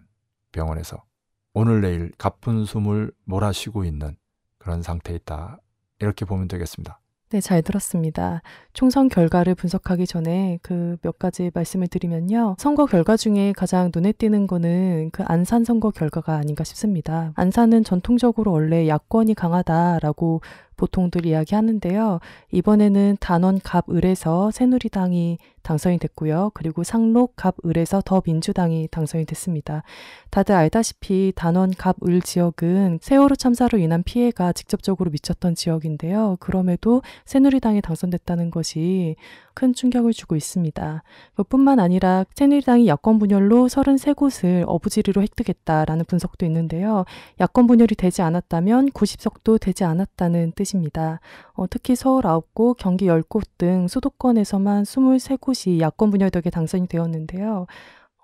[0.53, 1.05] 병원에서
[1.53, 4.17] 오늘 내일 가쁜 숨을 몰아쉬고 있는
[4.59, 5.59] 그런 상태에 있다.
[5.99, 7.00] 이렇게 보면 되겠습니다.
[7.33, 8.43] 네, 잘 들었습니다.
[8.73, 12.57] 총선 결과를 분석하기 전에 그 몇 가지 말씀을 드리면요.
[12.59, 17.33] 선거 결과 중에 가장 눈에 띄는 거는 그 안산 선거 결과가 아닌가 싶습니다.
[17.37, 20.41] 안산은 전통적으로 원래 야권이 강하다라고
[20.81, 22.21] 보통들 이야기하는데요.
[22.53, 26.53] 이번에는 단원 갑을에서 새누리당이 당선이 됐고요.
[26.55, 29.83] 그리고 상록 갑을에서 더민주당이 당선이 됐습니다.
[30.31, 36.39] 다들 알다시피 단원 갑을 지역은 세월호 참사로 인한 피해가 직접적으로 미쳤던 지역인데요.
[36.41, 39.17] 그럼에도 새누리당이 당선됐다는 것이
[39.61, 41.03] 큰 충격을 주고 있습니다.
[41.35, 47.05] 그뿐만 아니라 새누리당이 야권 분열로 33곳을 어부지리로 획득했다라는 분석도 있는데요.
[47.41, 51.21] 야권 분열이 되지 않았다면 90석도 되지 않았다는 뜻입니다.
[51.53, 57.67] 어, 특히 서울 9곳, 경기 10곳 등 수도권에서만 23곳이 야권 분열 덕에 당선이 되었는데요.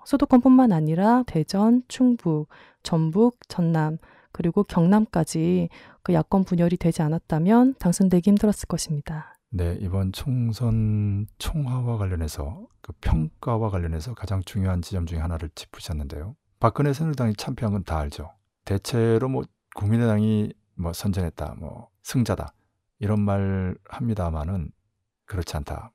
[0.06, 2.48] 수도권뿐만 아니라 대전, 충북,
[2.82, 3.98] 전북, 전남,
[4.32, 5.68] 그리고 경남까지
[6.02, 9.35] 그 야권 분열이 되지 않았다면 당선되기 힘들었을 것입니다.
[9.56, 16.36] 네, 이번 총선 총화와 관련해서 그 평가와 관련해서 가장 중요한 지점 중에 하나를 짚으셨는데요.
[16.60, 18.34] 박근혜 새누리당이 참패한 건 다 알죠.
[18.66, 19.44] 대체로 뭐
[19.74, 22.52] 국민의당이 뭐 선전했다, 뭐 승자다
[22.98, 24.72] 이런 말 합니다만은
[25.24, 25.90] 그렇지 않다.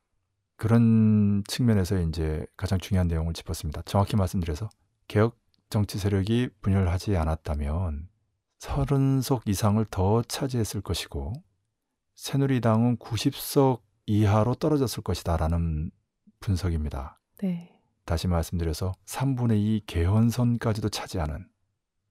[0.55, 3.83] 그런 측면에서 이제 가장 중요한 내용을 짚었습니다.
[3.83, 4.69] 정확히 말씀드려서
[5.07, 5.37] 개혁
[5.69, 8.09] 정치 세력이 분열하지 않았다면
[8.57, 11.33] 30석 이상을 더 차지했을 것이고
[12.21, 15.89] 새누리당은 90석 이하로 떨어졌을 것이다라는
[16.39, 17.19] 분석입니다.
[17.39, 17.75] 네.
[18.05, 21.47] 다시 말씀드려서 3분의 2 개헌선까지도 차지하는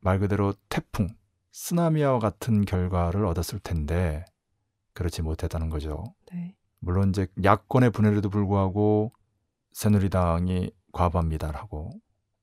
[0.01, 1.07] 말 그대로 태풍,
[1.53, 4.25] 쓰나미와 같은 결과를 얻었을 텐데
[4.95, 6.03] 그렇지 못했다는 거죠.
[6.33, 6.57] 네.
[6.81, 9.13] 물론 이제 야권의 분열에도 불구하고
[9.71, 11.93] 새누리당이 과반미달 하고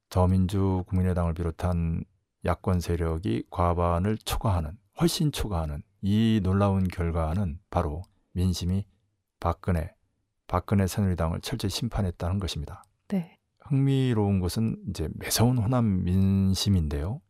[0.08, 2.06] 더민주 국민의당을 비롯한
[2.46, 8.86] 야권 세력이 과반을 초과하는 훨씬 초과하는 이 놀라운 결과는 바로 민심이
[9.40, 9.94] 박근혜
[10.48, 12.84] 박근혜 새누리당을 철저히 심판했다는 것입니다.
[13.10, 13.38] 네.
[13.60, 17.22] 흥미로운 것은 이제 매서운 호남 민심인데요.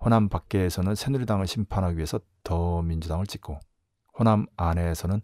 [0.00, 3.58] 호남 밖에서는 새누리당을 심판하기 위해서 더민주당을 찍고
[4.18, 5.20] 호남 안에서는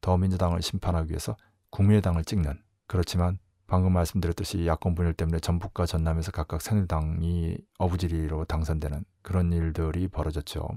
[0.00, 1.36] 더민주당을 심판하기 위해서
[1.70, 9.52] 국민의당을 찍는 그렇지만 방금 말씀드렸듯이 야권 분열 때문에 전북과 전남에서 각각 새누리당이 어부지리로 당선되는 그런
[9.52, 10.68] 일들이 벌어졌죠.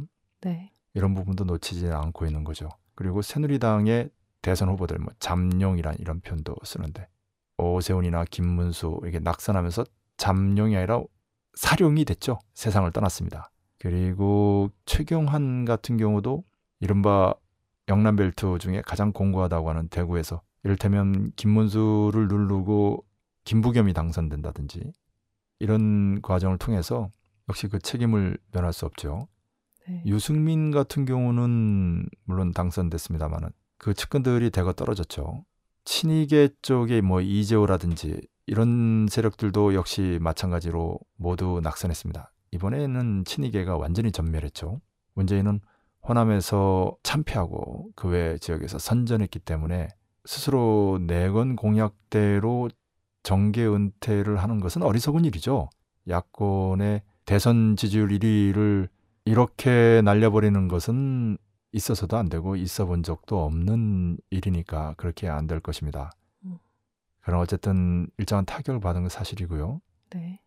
[0.41, 0.72] 네.
[0.96, 2.70] 이런 부분도 놓치지 않고 있는 거죠.
[2.96, 4.10] 그리고 새누리당의
[4.41, 7.08] 대선 후보들 뭐 잠룡이란 이런 표현도 쓰는데
[7.58, 9.86] 오세훈이나 김문수 이게 낙선하면서
[10.18, 11.02] 잠룡이 아니라
[11.56, 12.39] 사룡이 됐죠.
[12.54, 13.52] 세상을 떠났습니다.
[13.78, 16.43] 그리고 최경환 같은 경우도
[16.80, 17.34] 이른바
[17.88, 23.06] 영남벨트 중에 가장 공고하다고 하는 대구에서 이를테면 김문수를 누르고
[23.43, 24.91] 김부겸이 당선된다든지
[25.60, 27.10] 이런 과정을 통해서
[27.48, 29.28] 역시 그 책임을 면할 수 없죠.
[29.88, 30.02] 네.
[30.06, 35.46] 유승민 같은 경우는 물론 당선됐습니다만은 그 측근들이 대거 떨어졌죠.
[35.86, 42.32] 친이계 쪽에 뭐 이재호라든지 이런 세력들도 역시 마찬가지로 모두 낙선했습니다.
[42.52, 44.82] 이번에는 친이계가 완전히 전멸했죠.
[45.14, 45.60] 문재인은
[46.08, 49.90] 호남에서 참패하고 그 외 지역에서 선전했기 때문에
[50.26, 52.70] 스스로 내건 공약대로
[53.24, 55.70] 정계 은퇴를 하는 것은 어리석은 일이죠.
[56.08, 58.88] 야권의 대선 지지율 1위를
[59.26, 61.38] 이렇게 날려버리는 것은
[61.71, 66.11] 있어서도 안 되고 있어 본 적도 없는 일이니까 그렇게 안 될 것입니다.
[66.45, 66.57] 음.
[67.21, 69.82] 그럼 어쨌든 일정한 타격을 받은 건 사실이고요.
[70.11, 70.39] 네.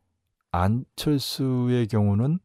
[0.53, 2.39] 안철수의 경우는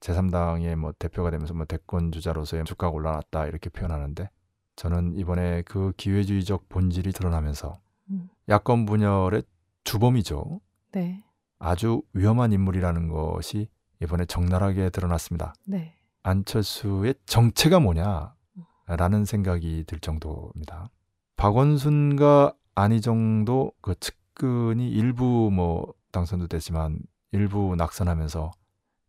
[0.00, 4.30] 제3당의 뭐 대표가 되면서 뭐 대권 주자로서의 주가가 올라왔다 이렇게 표현하는데
[4.76, 8.30] 저는 이번에 그 기회주의적 본질이 드러나면서 음.
[8.48, 9.42] 야권 분열의
[9.84, 10.60] 주범이죠.
[10.92, 11.22] 네.
[11.58, 13.68] 아주 위험한 인물이라는 것이
[14.02, 15.54] 이번에 적나라하게 드러났습니다.
[15.66, 15.94] 네.
[16.22, 20.90] 안철수의 정체가 뭐냐라는 생각이 들 정도입니다.
[21.36, 26.98] 박원순과 안희정도 그 측근이 일부 뭐 당선도 됐지만
[27.32, 28.50] 일부 낙선하면서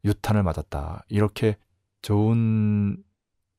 [0.05, 1.05] 유탄을 맞았다.
[1.09, 1.57] 이렇게
[2.01, 3.03] 좋은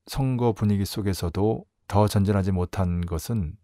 [0.05, 3.55] 선거 분위기 속에서도 더 전진하지 못한 것은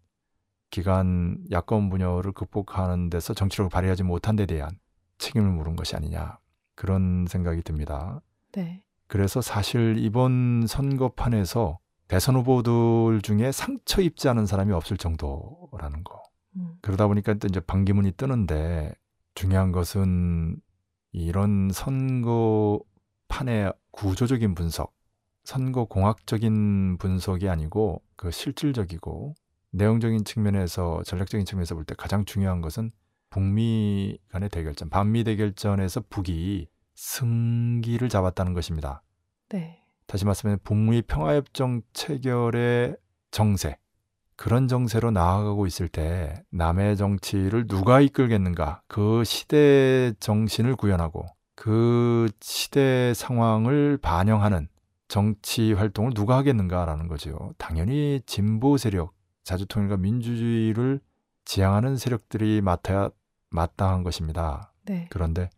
[0.70, 4.78] 기간 야권 분열을 극복하는 데서 정치력을 발휘하지 못한 데 대한
[5.18, 6.38] 책임을 물은 것이 아니냐.
[6.74, 8.20] 그런 생각이 듭니다.
[8.52, 8.82] 네.
[9.06, 16.22] 그래서 사실 이번 선거판에서 대선 후보들 중에 상처 입지 않은 사람이 없을 정도라는 거.
[16.56, 16.74] 음.
[16.80, 18.92] 그러다 보니까 또 이제 반기문이 뜨는데
[19.34, 20.56] 중요한 것은
[21.12, 24.94] 이런 선거판의 구조적인 분석,
[25.44, 29.34] 선거 공학적인 분석이 아니고 그 실질적이고
[29.72, 32.90] 내용적인 측면에서 전략적인 측면에서 볼 때 가장 중요한 것은
[33.30, 39.02] 북미 간의 대결전, 반미 대결전에서 북이 승기를 잡았다는 것입니다.
[39.48, 39.82] 네.
[40.06, 42.96] 다시 말씀하면 북미 평화협정 체결의
[43.30, 43.78] 정세
[44.36, 53.12] 그런 정세로 나아가고 있을 때 남의 정치를 누가 이끌겠는가 그 시대 정신을 구현하고 그 시대
[53.14, 54.68] 상황을 반영하는
[55.08, 57.52] 정치 활동을 누가 하겠는가라는 거죠.
[57.58, 59.12] 당연히 진보 세력,
[59.44, 61.00] 자주통일과 민주주의를
[61.44, 63.10] 지향하는 세력들이 맡아야
[63.50, 64.72] 마땅한 것입니다.
[64.86, 65.06] 네.
[65.10, 65.50] 그런데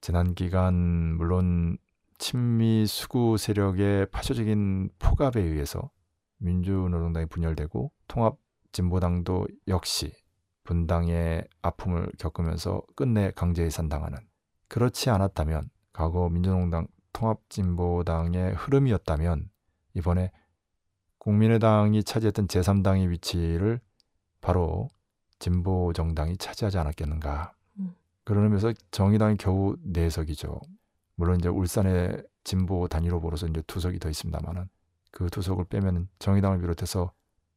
[0.00, 0.74] 지난 기간
[1.16, 1.78] 물론
[2.18, 5.90] 친미 수구 세력의 파쇼적인 포갑에 의해서
[6.38, 8.36] 민주노동당이 분열되고 통합
[8.72, 10.12] 진보당도 역시
[10.64, 14.18] 분당의 아픔을 겪으면서 끝내 강제해산 당하는
[14.68, 19.50] 그렇지 않았다면 과거 민주노동당 통합진보당의 흐름이었다면
[19.94, 20.30] 이번에
[21.18, 23.80] 국민의당이 차지했던 제3당의 위치를
[24.40, 24.88] 바로
[25.40, 27.52] 진보 정당이 차지하지 않았겠는가.
[27.80, 27.94] 음.
[28.26, 30.60] 의미에서 정의당이 겨우 네석이죠
[31.16, 34.68] 물론 이제 울산의 진보 단일 후보로서 이제 두 석이 더 있습니다만은
[35.10, 37.12] 그 두 석을 빼면 정의당을 비롯해서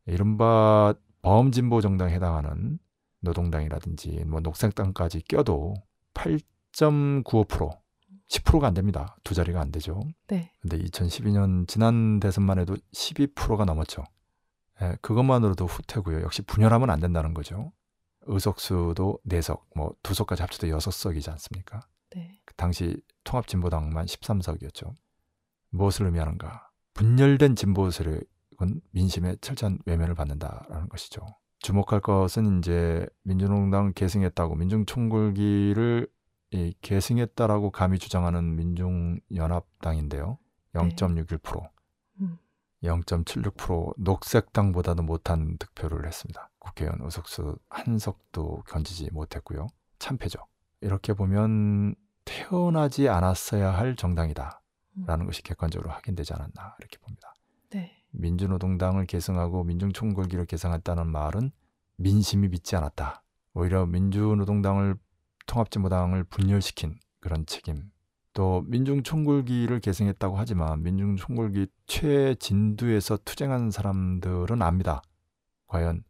[0.06, 2.80] 이른바 범진보 정당에 해당하는
[3.22, 5.76] 노동당이라든지 뭐 녹색당까지 껴도
[6.14, 7.70] 8.95%
[8.28, 9.16] 10%가 안 됩니다.
[9.24, 10.02] 두 자리가 안 되죠.
[10.28, 10.52] 네.
[10.62, 14.04] 근데 2012년 지난 대선만 해도 12%가 넘었죠.
[14.82, 16.22] 예, 그것만으로도 후퇴고요.
[16.22, 17.72] 역시 분열하면 안 된다는 거죠.
[18.26, 21.82] 의석수도 4석, 뭐두 석까지 합쳐도 6석이지 않습니까?
[22.16, 22.40] 네.
[22.46, 24.96] 그 당시 통합진보당만 13석이었죠.
[25.70, 26.70] 무엇을 의미하는가?
[26.94, 31.26] 분열된 진보 세력은 민심의 철저한 외면을 받는다라는 것이죠.
[31.60, 36.08] 주목할 것은 이제 민주노동당 계승했다고 민중총궐기를
[36.52, 40.38] 이 계승했다라고 감히 주장하는 민중연합당인데요.
[40.76, 41.68] 0.61%, 음.
[42.84, 46.50] 0.76% 녹색당보다도 못한 득표를 했습니다.
[46.60, 49.68] 국회의원 의석수 한 석도 견지지 못했고요.
[50.00, 50.40] 참패죠.
[50.82, 54.62] 이렇게 보면 태어나지 않았어야 할 정당이다
[55.06, 57.34] 라는 것이 객관적으로 확인되지 않았나 이렇게 봅니다.
[57.72, 58.04] 네.
[58.12, 61.52] 민주노동당을 계승하고 민중총궐기를 계승했다는 말은
[61.96, 63.24] 민심이 믿지 않았다.
[63.54, 64.98] 오히려 민주노동당을
[65.48, 67.92] 통합진보당을 분열시킨 그런 책임.
[68.34, 75.02] 또 민중 총궐기를 계승했다고 하지만 민중 총궐기 최진두에서 투쟁한 사람들은 압니다.
[75.68, 76.04] 과연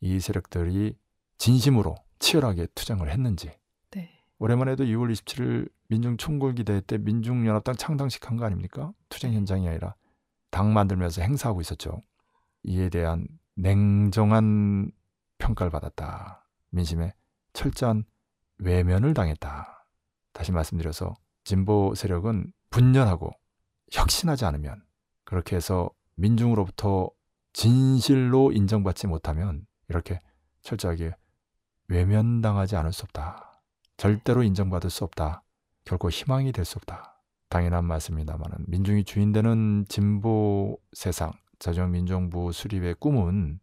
[0.00, 0.96] 이 세력들이
[1.38, 3.50] 진심으로 치열하게 투쟁을 했는지.
[3.92, 4.10] 네.
[4.38, 8.92] 오랜만에도 2월 27일 민중 총궐기 대회 때 민중연합당 창당식 한 거 아닙니까?
[9.08, 9.94] 투쟁 현장이 아니라
[10.50, 12.02] 당 만들면서 행사하고 있었죠.
[12.62, 14.92] 이에 대한 냉정한
[15.38, 16.46] 평가를 받았다.
[16.70, 17.14] 민심에
[17.54, 18.04] 철저한
[18.58, 19.86] 외면을 당했다.
[20.32, 21.14] 다시 말씀드려서
[21.50, 23.32] 진보 세력은 분열하고
[23.90, 24.84] 혁신하지 않으면
[25.24, 27.10] 그렇게 해서 민중으로부터
[27.52, 30.20] 진실로 인정받지 못하면 이렇게
[30.62, 31.12] 철저하게
[31.88, 33.64] 외면당하지 않을 수 없다.
[33.96, 35.42] 절대로 인정받을 수 없다.
[35.84, 37.20] 결코 희망이 될 수 없다.
[37.48, 43.58] 당연한 말씀입니다만 민중이 주인되는 진보 세상, 자정민정부 수립의 꿈은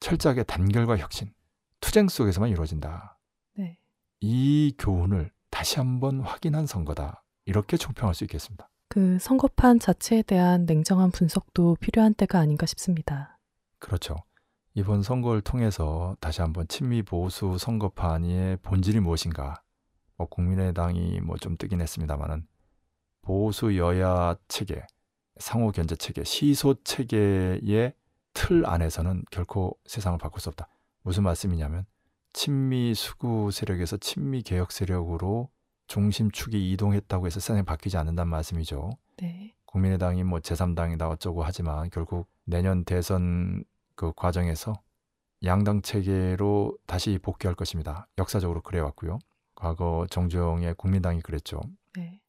[0.00, 1.32] 철저하게 단결과 혁신,
[1.78, 3.20] 투쟁 속에서만 이루어진다.
[3.56, 3.78] 네.
[4.20, 7.22] 이 교훈을 다시 한번 확인한 선거다.
[7.44, 8.68] 이렇게 총평할 수 있겠습니다.
[8.88, 13.38] 그 선거판 자체에 대한 냉정한 분석도 필요한 때가 아닌가 싶습니다.
[13.78, 14.16] 그렇죠.
[14.74, 19.62] 이번 선거를 통해서 다시 한번 친미 보수 선거판의 본질이 무엇인가?
[20.16, 22.48] 뭐 국민의당이 뭐 좀 뜨긴 했습니다만은
[23.22, 24.84] 보수 여야 체계,
[25.38, 27.94] 상호 견제 체계, 시소 체계의
[28.32, 30.66] 틀 안에서는 결코 세상을 바꿀 수 없다.
[31.02, 31.86] 무슨 말씀이냐면
[32.34, 35.48] 친미 수구 세력에서 친미 개혁 세력으로
[35.86, 38.90] 중심축이 이동했다고 해서 세상이 바뀌지 않는다는 말씀이죠.
[39.18, 39.54] 네.
[39.66, 43.64] 국민의당이 뭐 제3당이다 어쩌고 하지만 결국 내년 대선
[43.94, 44.74] 그 과정에서
[45.44, 48.08] 양당 체계로 다시 복귀할 것입니다.
[48.18, 49.18] 역사적으로 그래 왔고요.
[49.54, 51.60] 과거 정주영의 국민당이 그랬죠.
[51.96, 52.20] 네.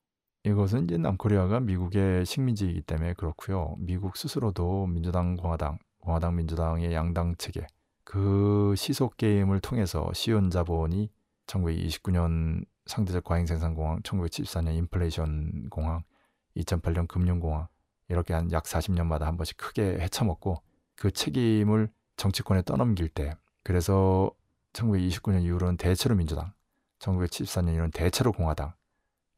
[0.43, 3.75] 이것은 이제 남코리아가 미국의 식민지이기 때문에 그렇고요.
[3.79, 7.65] 미국 스스로도 민주당, 공화당, 공화당, 민주당의 양당 체계
[8.05, 11.09] 그 시속 게임을 통해서 시온 자본이
[11.47, 16.03] 1929년 상대적 과잉 생산 공황, 1974년 인플레이션 공황,
[16.55, 17.67] 2008년 금융 공황
[18.07, 20.61] 이렇게 한 약 40년마다 한 번씩 크게 헤쳐먹고
[20.95, 24.31] 그 책임을 정치권에 떠넘길 때 그래서
[24.73, 26.53] 1929년 이후로는 대체로 민주당,
[26.99, 28.73] 1974년 이후로는 대체로 공화당,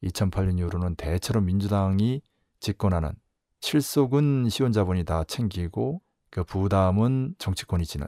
[0.03, 2.21] 2008년 이후로는 대체로 민주당이
[2.59, 3.13] 집권하는
[3.61, 8.07] 실속은 시원자본이 다 챙기고 그 부담은 정치권이 지는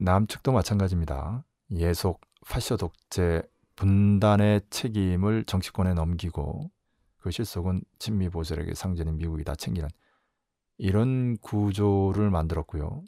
[0.00, 1.44] 남측도 마찬가지입니다.
[1.72, 3.42] 예속, 파쇼 독재,
[3.74, 6.70] 분단의 책임을 정치권에 넘기고
[7.18, 9.88] 그 실속은 친미 보수력의 상전인 미국이 다 챙기는
[10.78, 13.02] 이런 구조를 만들었고요.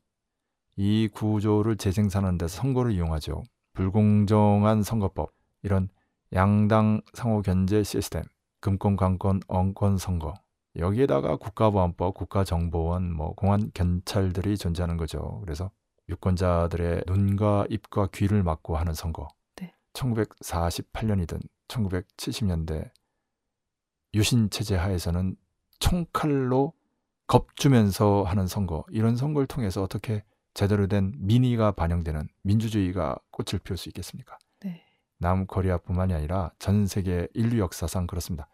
[0.77, 3.43] 이 구조를 재생산하는 데서 선거를 이용하죠.
[3.75, 5.33] 불공정한 선거법,
[5.63, 5.89] 이런
[6.33, 8.25] 양당 상호 견제 시스템,
[8.61, 10.35] 금권, 관권, 언권 선거.
[10.77, 15.41] 여기에다가 국가보안법, 국가정보원, 뭐 공안 경찰들이 존재하는 거죠.
[15.45, 15.71] 그래서
[16.11, 19.29] 유권자들의 눈과 입과 귀를 막고 하는 선거.
[19.57, 19.75] 네.
[19.95, 22.91] 1948년이든 1970년대
[24.15, 25.37] 유신 체제 하에서는
[25.79, 26.73] 총칼로
[27.27, 28.85] 겁주면서 하는 선거.
[28.91, 34.37] 이런 선거를 통해서 어떻게 제대로 된 민의가 반영되는 민주주의가 꽃을 피울 수 있겠습니까?
[34.61, 34.85] 네.
[35.19, 38.49] 남코리아뿐만이 아니라 전 세계 인류 역사상 그렇습니다.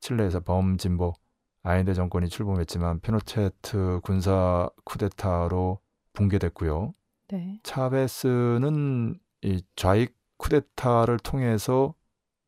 [0.00, 1.14] 칠레에서 범진보
[1.62, 5.78] 아인데 정권이 출범했지만 피노체트 군사 쿠데타로
[6.16, 6.94] 붕괴됐고요.
[7.28, 7.60] 네.
[7.62, 11.94] 차베스는 이 좌익 쿠데타를 통해서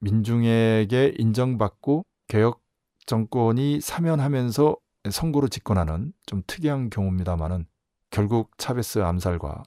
[0.01, 2.63] 민중에게 인정받고 개혁
[3.07, 4.77] 정권이 사면하면서
[5.11, 7.67] 선거로 집권하는 좀 특이한 경우입니다만은
[8.11, 9.63] 결국 차베스 암살과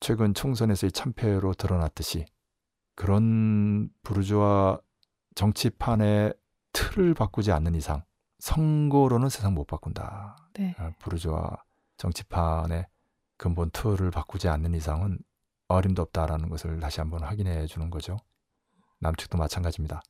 [0.00, 2.26] 최근 총선에서의 참패로 드러났듯이
[2.94, 4.78] 그런 부르주아
[5.34, 6.34] 정치판의
[6.72, 8.02] 틀을 바꾸지 않는 이상
[8.38, 10.36] 선거로는 세상 못 바꾼다.
[10.54, 10.74] 네.
[10.78, 11.56] 아, 부르주아
[11.96, 12.86] 정치판의
[13.36, 15.18] 근본 틀을 바꾸지 않는 이상은
[15.68, 18.16] 어림도 없다라는 것을 다시 한번 확인해 주는 거죠.
[19.00, 20.02] 남측도 마찬가지입니다.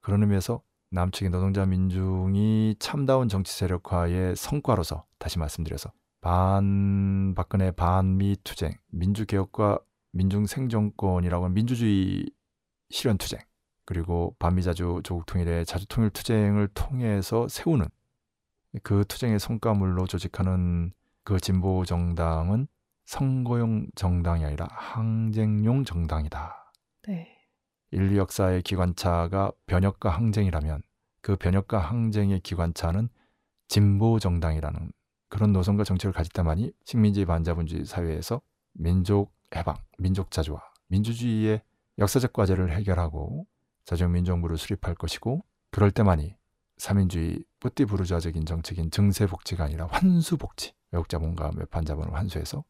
[0.00, 8.72] 그런 의미에서 남측의 노동자 민중이 참다운 정치 세력화의 성과로서 다시 말씀드려서 반 박근혜 반미 투쟁,
[8.88, 9.78] 민주 개혁과
[10.12, 12.26] 민중 생존권이라고 하는 민주주의
[12.90, 13.40] 실현 투쟁,
[13.84, 17.86] 그리고 반미자주 조국 통일의 자주 통일 투쟁을 통해서 세우는
[18.82, 20.92] 그 투쟁의 성과물로 조직하는
[21.24, 22.66] 그 진보 정당은
[23.04, 26.72] 선거용 정당이 아니라 항쟁용 정당이다.
[27.06, 27.28] 네.
[27.90, 30.82] 인류 역사의 기관차가 변혁과 항쟁이라면
[31.20, 33.08] 그 변혁과 항쟁의 기관차는
[33.68, 34.92] 진보 정당이라는
[35.28, 38.40] 그런 노선과 정책을 가질 때만이 식민지 반자본주의 사회에서
[38.72, 41.62] 민족 해방, 민족 자주화, 민주주의의
[41.98, 43.46] 역사적 과제를 해결하고
[43.84, 46.36] 자주민정부를 수립할 것이고 그럴 때만이
[46.76, 52.64] 사민주의 뿌띠부르주아적인 정책인 증세복지가 아니라 환수복지 외국 자본과 외판 자본을 환수해서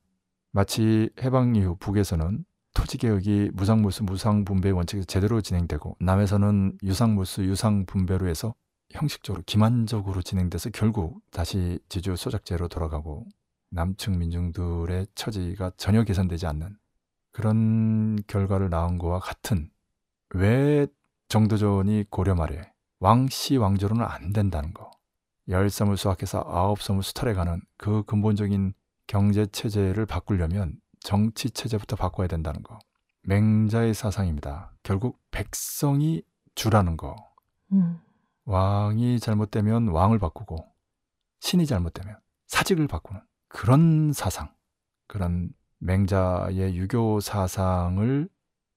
[0.52, 2.44] 마치 해방 이후 북에서는
[2.74, 8.54] 토지 개혁이 무상물수 무상분배 원칙에서 제대로 진행되고 남에서는 유상물수 유상분배로 해서
[8.90, 13.26] 형식적으로 기만적으로 진행돼서 결국 다시 지주 소작제로 돌아가고
[13.70, 16.76] 남측 민중들의 처지가 전혀 개선되지 않는
[17.32, 19.70] 그런 결과를 낳은 거와 같은
[20.34, 20.86] 왜
[21.28, 22.70] 정도전이 고려 말에
[23.00, 24.91] 왕씨 왕조로는 안 된다는 거.
[25.48, 28.74] 열 섬을 수확해서 아홉 섬을 수탈해가는 그 근본적인
[29.06, 32.78] 경제 체제를 바꾸려면 정치 체제부터 바꿔야 된다는 거.
[33.24, 34.72] 맹자의 사상입니다.
[34.82, 36.22] 결국 백성이
[36.54, 37.16] 주라는 거.
[37.72, 38.00] 음.
[38.44, 40.66] 왕이 잘못되면 왕을 바꾸고
[41.40, 44.52] 신이 잘못되면 사직을 바꾸는 그런 사상,
[45.06, 48.28] 그런 맹자의 유교 사상을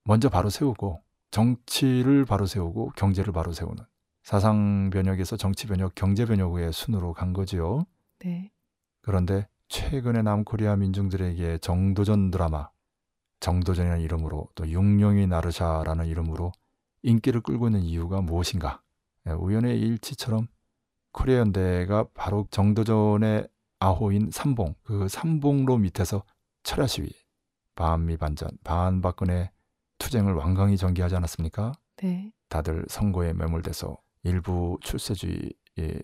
[0.04, 3.84] 먼저 바로 세우고 정치를 바로 세우고 경제를 바로 세우는
[4.26, 7.86] 사상 변혁에서 정치 변혁, 경제 변혁의 순으로 간 거지요.
[8.18, 8.50] 네.
[9.00, 12.68] 그런데 최근에 남코리아 민중들에게 정도전 드라마,
[13.38, 16.50] 정도전이라는 이름으로 또 육룡이 나르샤라는 이름으로
[17.02, 18.82] 인기를 끌고 있는 이유가 무엇인가?
[19.28, 20.48] 예, 우연의 일치처럼
[21.12, 23.46] 코리아 연대가 바로 정도전의
[23.78, 26.24] 아호인 삼봉, 그 삼봉로 밑에서
[26.64, 27.10] 철야 시위,
[27.76, 29.52] 반미 반전, 반박근혜
[29.98, 31.74] 투쟁을 완강히 전개하지 않았습니까?
[31.98, 32.32] 네.
[32.48, 33.96] 다들 선거에 매몰돼서
[34.26, 36.00] 일부 출세주의, 예,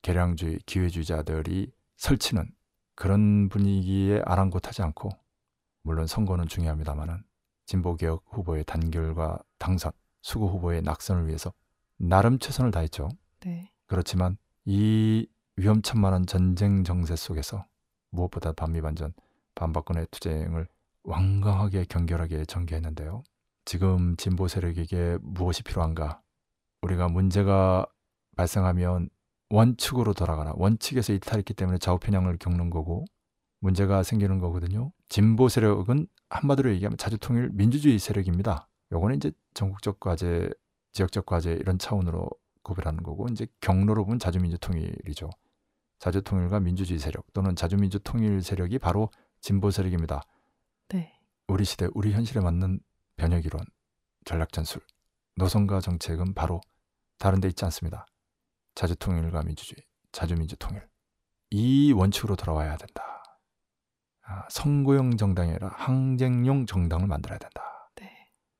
[0.00, 2.50] 개량주의, 기회주의자들이 설치는
[2.94, 5.10] 그런 분위기에 아랑곳하지 않고
[5.82, 7.22] 물론 선거는 중요합니다만은
[7.66, 9.92] 진보개혁 후보의 단결과 당선,
[10.22, 11.52] 수구 후보의 낙선을 위해서
[11.98, 13.10] 나름 최선을 다했죠.
[13.40, 13.70] 네.
[13.86, 17.66] 그렇지만 이 위험천만한 전쟁 정세 속에서
[18.10, 19.12] 무엇보다 반미반전,
[19.54, 20.68] 반박근혜 투쟁을
[21.02, 23.24] 완강하게 경결하게 전개했는데요.
[23.66, 26.22] 지금 진보 세력에게 무엇이 필요한가?
[26.88, 27.86] 우리가 문제가
[28.36, 29.10] 발생하면
[29.50, 30.52] 원칙으로 돌아가라.
[30.56, 33.04] 원칙에서 이탈했기 때문에 좌우편향을 겪는 거고
[33.60, 34.92] 문제가 생기는 거거든요.
[35.08, 38.68] 진보 세력은 한마디로 얘기하면 자주통일 민주주의 세력입니다.
[38.92, 40.50] 요거는 이제 전국적 과제,
[40.92, 42.28] 지역적 과제 이런 차원으로
[42.62, 45.30] 구별하는 거고 이제 경로로 보면 자주민주통일이죠.
[45.98, 49.10] 자주통일과 민주주의 세력 또는 자주민주통일 세력이 바로
[49.40, 50.22] 진보 세력입니다.
[50.88, 51.18] 네.
[51.48, 52.80] 우리 시대, 우리 현실에 맞는
[53.16, 53.62] 변혁 이론,
[54.24, 54.82] 전략 전술,
[55.36, 56.60] 노선과 정책은 바로
[57.18, 58.06] 다른 데 있지 않습니다.
[58.74, 60.88] 자주통일과 민주주의, 자주민주통일.
[61.50, 63.22] 이 원칙으로 돌아와야 된다.
[64.22, 67.90] 아, 선거용 정당이 아니라 항쟁용 정당을 만들어야 된다.
[67.96, 68.10] 네.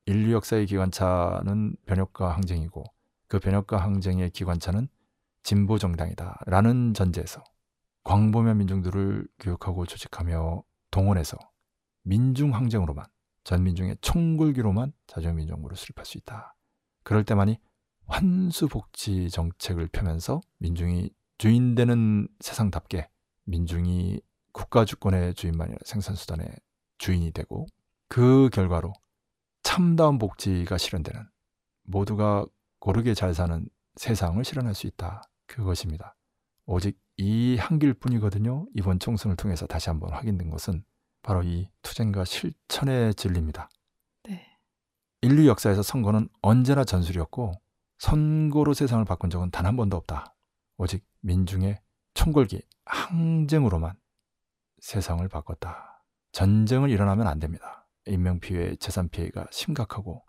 [0.05, 2.83] 인류 역사의 기관차는 변혁과 항쟁이고
[3.27, 4.87] 그 변혁과 항쟁의 기관차는
[5.43, 6.41] 진보 정당이다.
[6.47, 7.43] 라는 전제에서
[8.03, 11.37] 광범위한 민중들을 교육하고 조직하며 동원해서
[12.03, 13.05] 민중 항쟁으로만
[13.43, 16.55] 전민중의 총굴기로만 자주민정부를 수립할 수 있다.
[17.03, 17.59] 그럴 때만이
[18.09, 23.07] 환수복지 정책을 펴면서 민중이 주인되는 세상답게
[23.45, 24.19] 민중이
[24.51, 26.47] 국가 주권의 주인만이 아니라 생산수단의
[26.97, 27.65] 주인이 되고
[28.07, 28.93] 그 결과로
[29.63, 31.21] 참다운 복지가 실현되는
[31.83, 32.45] 모두가
[32.79, 35.21] 고르게 잘 사는 세상을 실현할 수 있다.
[35.45, 36.15] 그것입니다.
[36.65, 38.67] 오직 이 한 길 뿐이거든요.
[38.75, 40.83] 이번 총선을 통해서 다시 한번 확인된 것은
[41.21, 43.69] 바로 이 투쟁과 실천의 진리입니다.
[44.23, 44.45] 네.
[45.21, 47.51] 인류 역사에서 선거는 언제나 전술이었고
[47.99, 50.35] 선거로 세상을 바꾼 적은 단 한 번도 없다.
[50.77, 51.81] 오직 민중의
[52.13, 53.95] 총궐기 항쟁으로만
[54.79, 56.03] 세상을 바꿨다.
[56.31, 57.87] 전쟁을 일어나면 안 됩니다.
[58.05, 60.23] 인명피해, 재산피해가 심각하고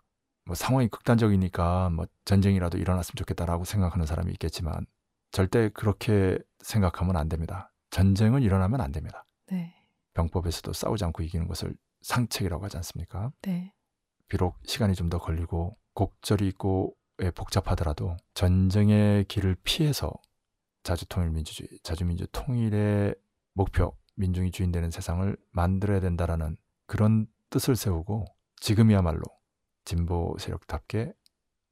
[0.45, 4.85] 뭐 상황이 극단적이니까 뭐 전쟁이라도 일어났으면 좋겠다라고 생각하는 사람이 있겠지만
[5.31, 7.71] 절대 그렇게 생각하면 안 됩니다.
[7.91, 9.25] 전쟁은 일어나면 안 됩니다.
[9.47, 9.73] 네.
[10.13, 13.31] 병법에서도 싸우지 않고 이기는 것을 상책이라고 하지 않습니까?
[13.43, 13.73] 네.
[14.27, 17.00] 비록 시간이 좀 더 걸리고 곡절이 있고 예,
[17.35, 20.11] 복잡하더라도 전쟁의 길을 피해서
[20.83, 23.15] 자주통일 민주주의, 자주민주 통일의
[23.53, 26.57] 목표, 민중이 주인되는 세상을 만들어야 된다라는
[26.87, 28.25] 그런 뜻을 세우고
[28.59, 29.21] 지금이야말로
[29.85, 31.13] 진보 세력답게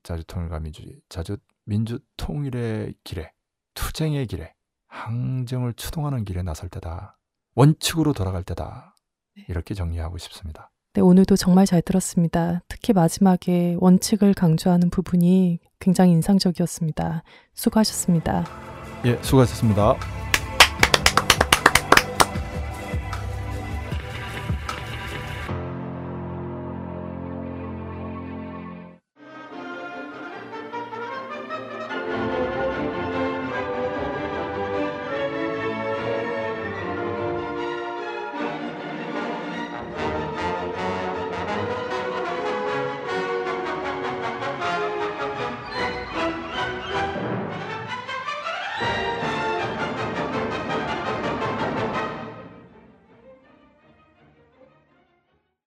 [0.03, 3.31] 자주통일과 민주주의, 자주민주 통일의 길에
[3.73, 4.53] 투쟁의 길에
[4.87, 7.17] 항쟁을 추동하는 길에 나설 때다.
[7.55, 8.95] 원칙으로 돌아갈 때다.
[9.35, 9.45] 네.
[9.47, 10.71] 이렇게 정리하고 싶습니다.
[10.99, 12.61] 네, 오늘도 정말 잘 들었습니다.
[12.67, 17.23] 특히 마지막에 원칙을 강조하는 부분이 굉장히 인상적이었습니다.
[17.53, 18.45] 수고하셨습니다.
[19.05, 19.95] 예, 수고하셨습니다.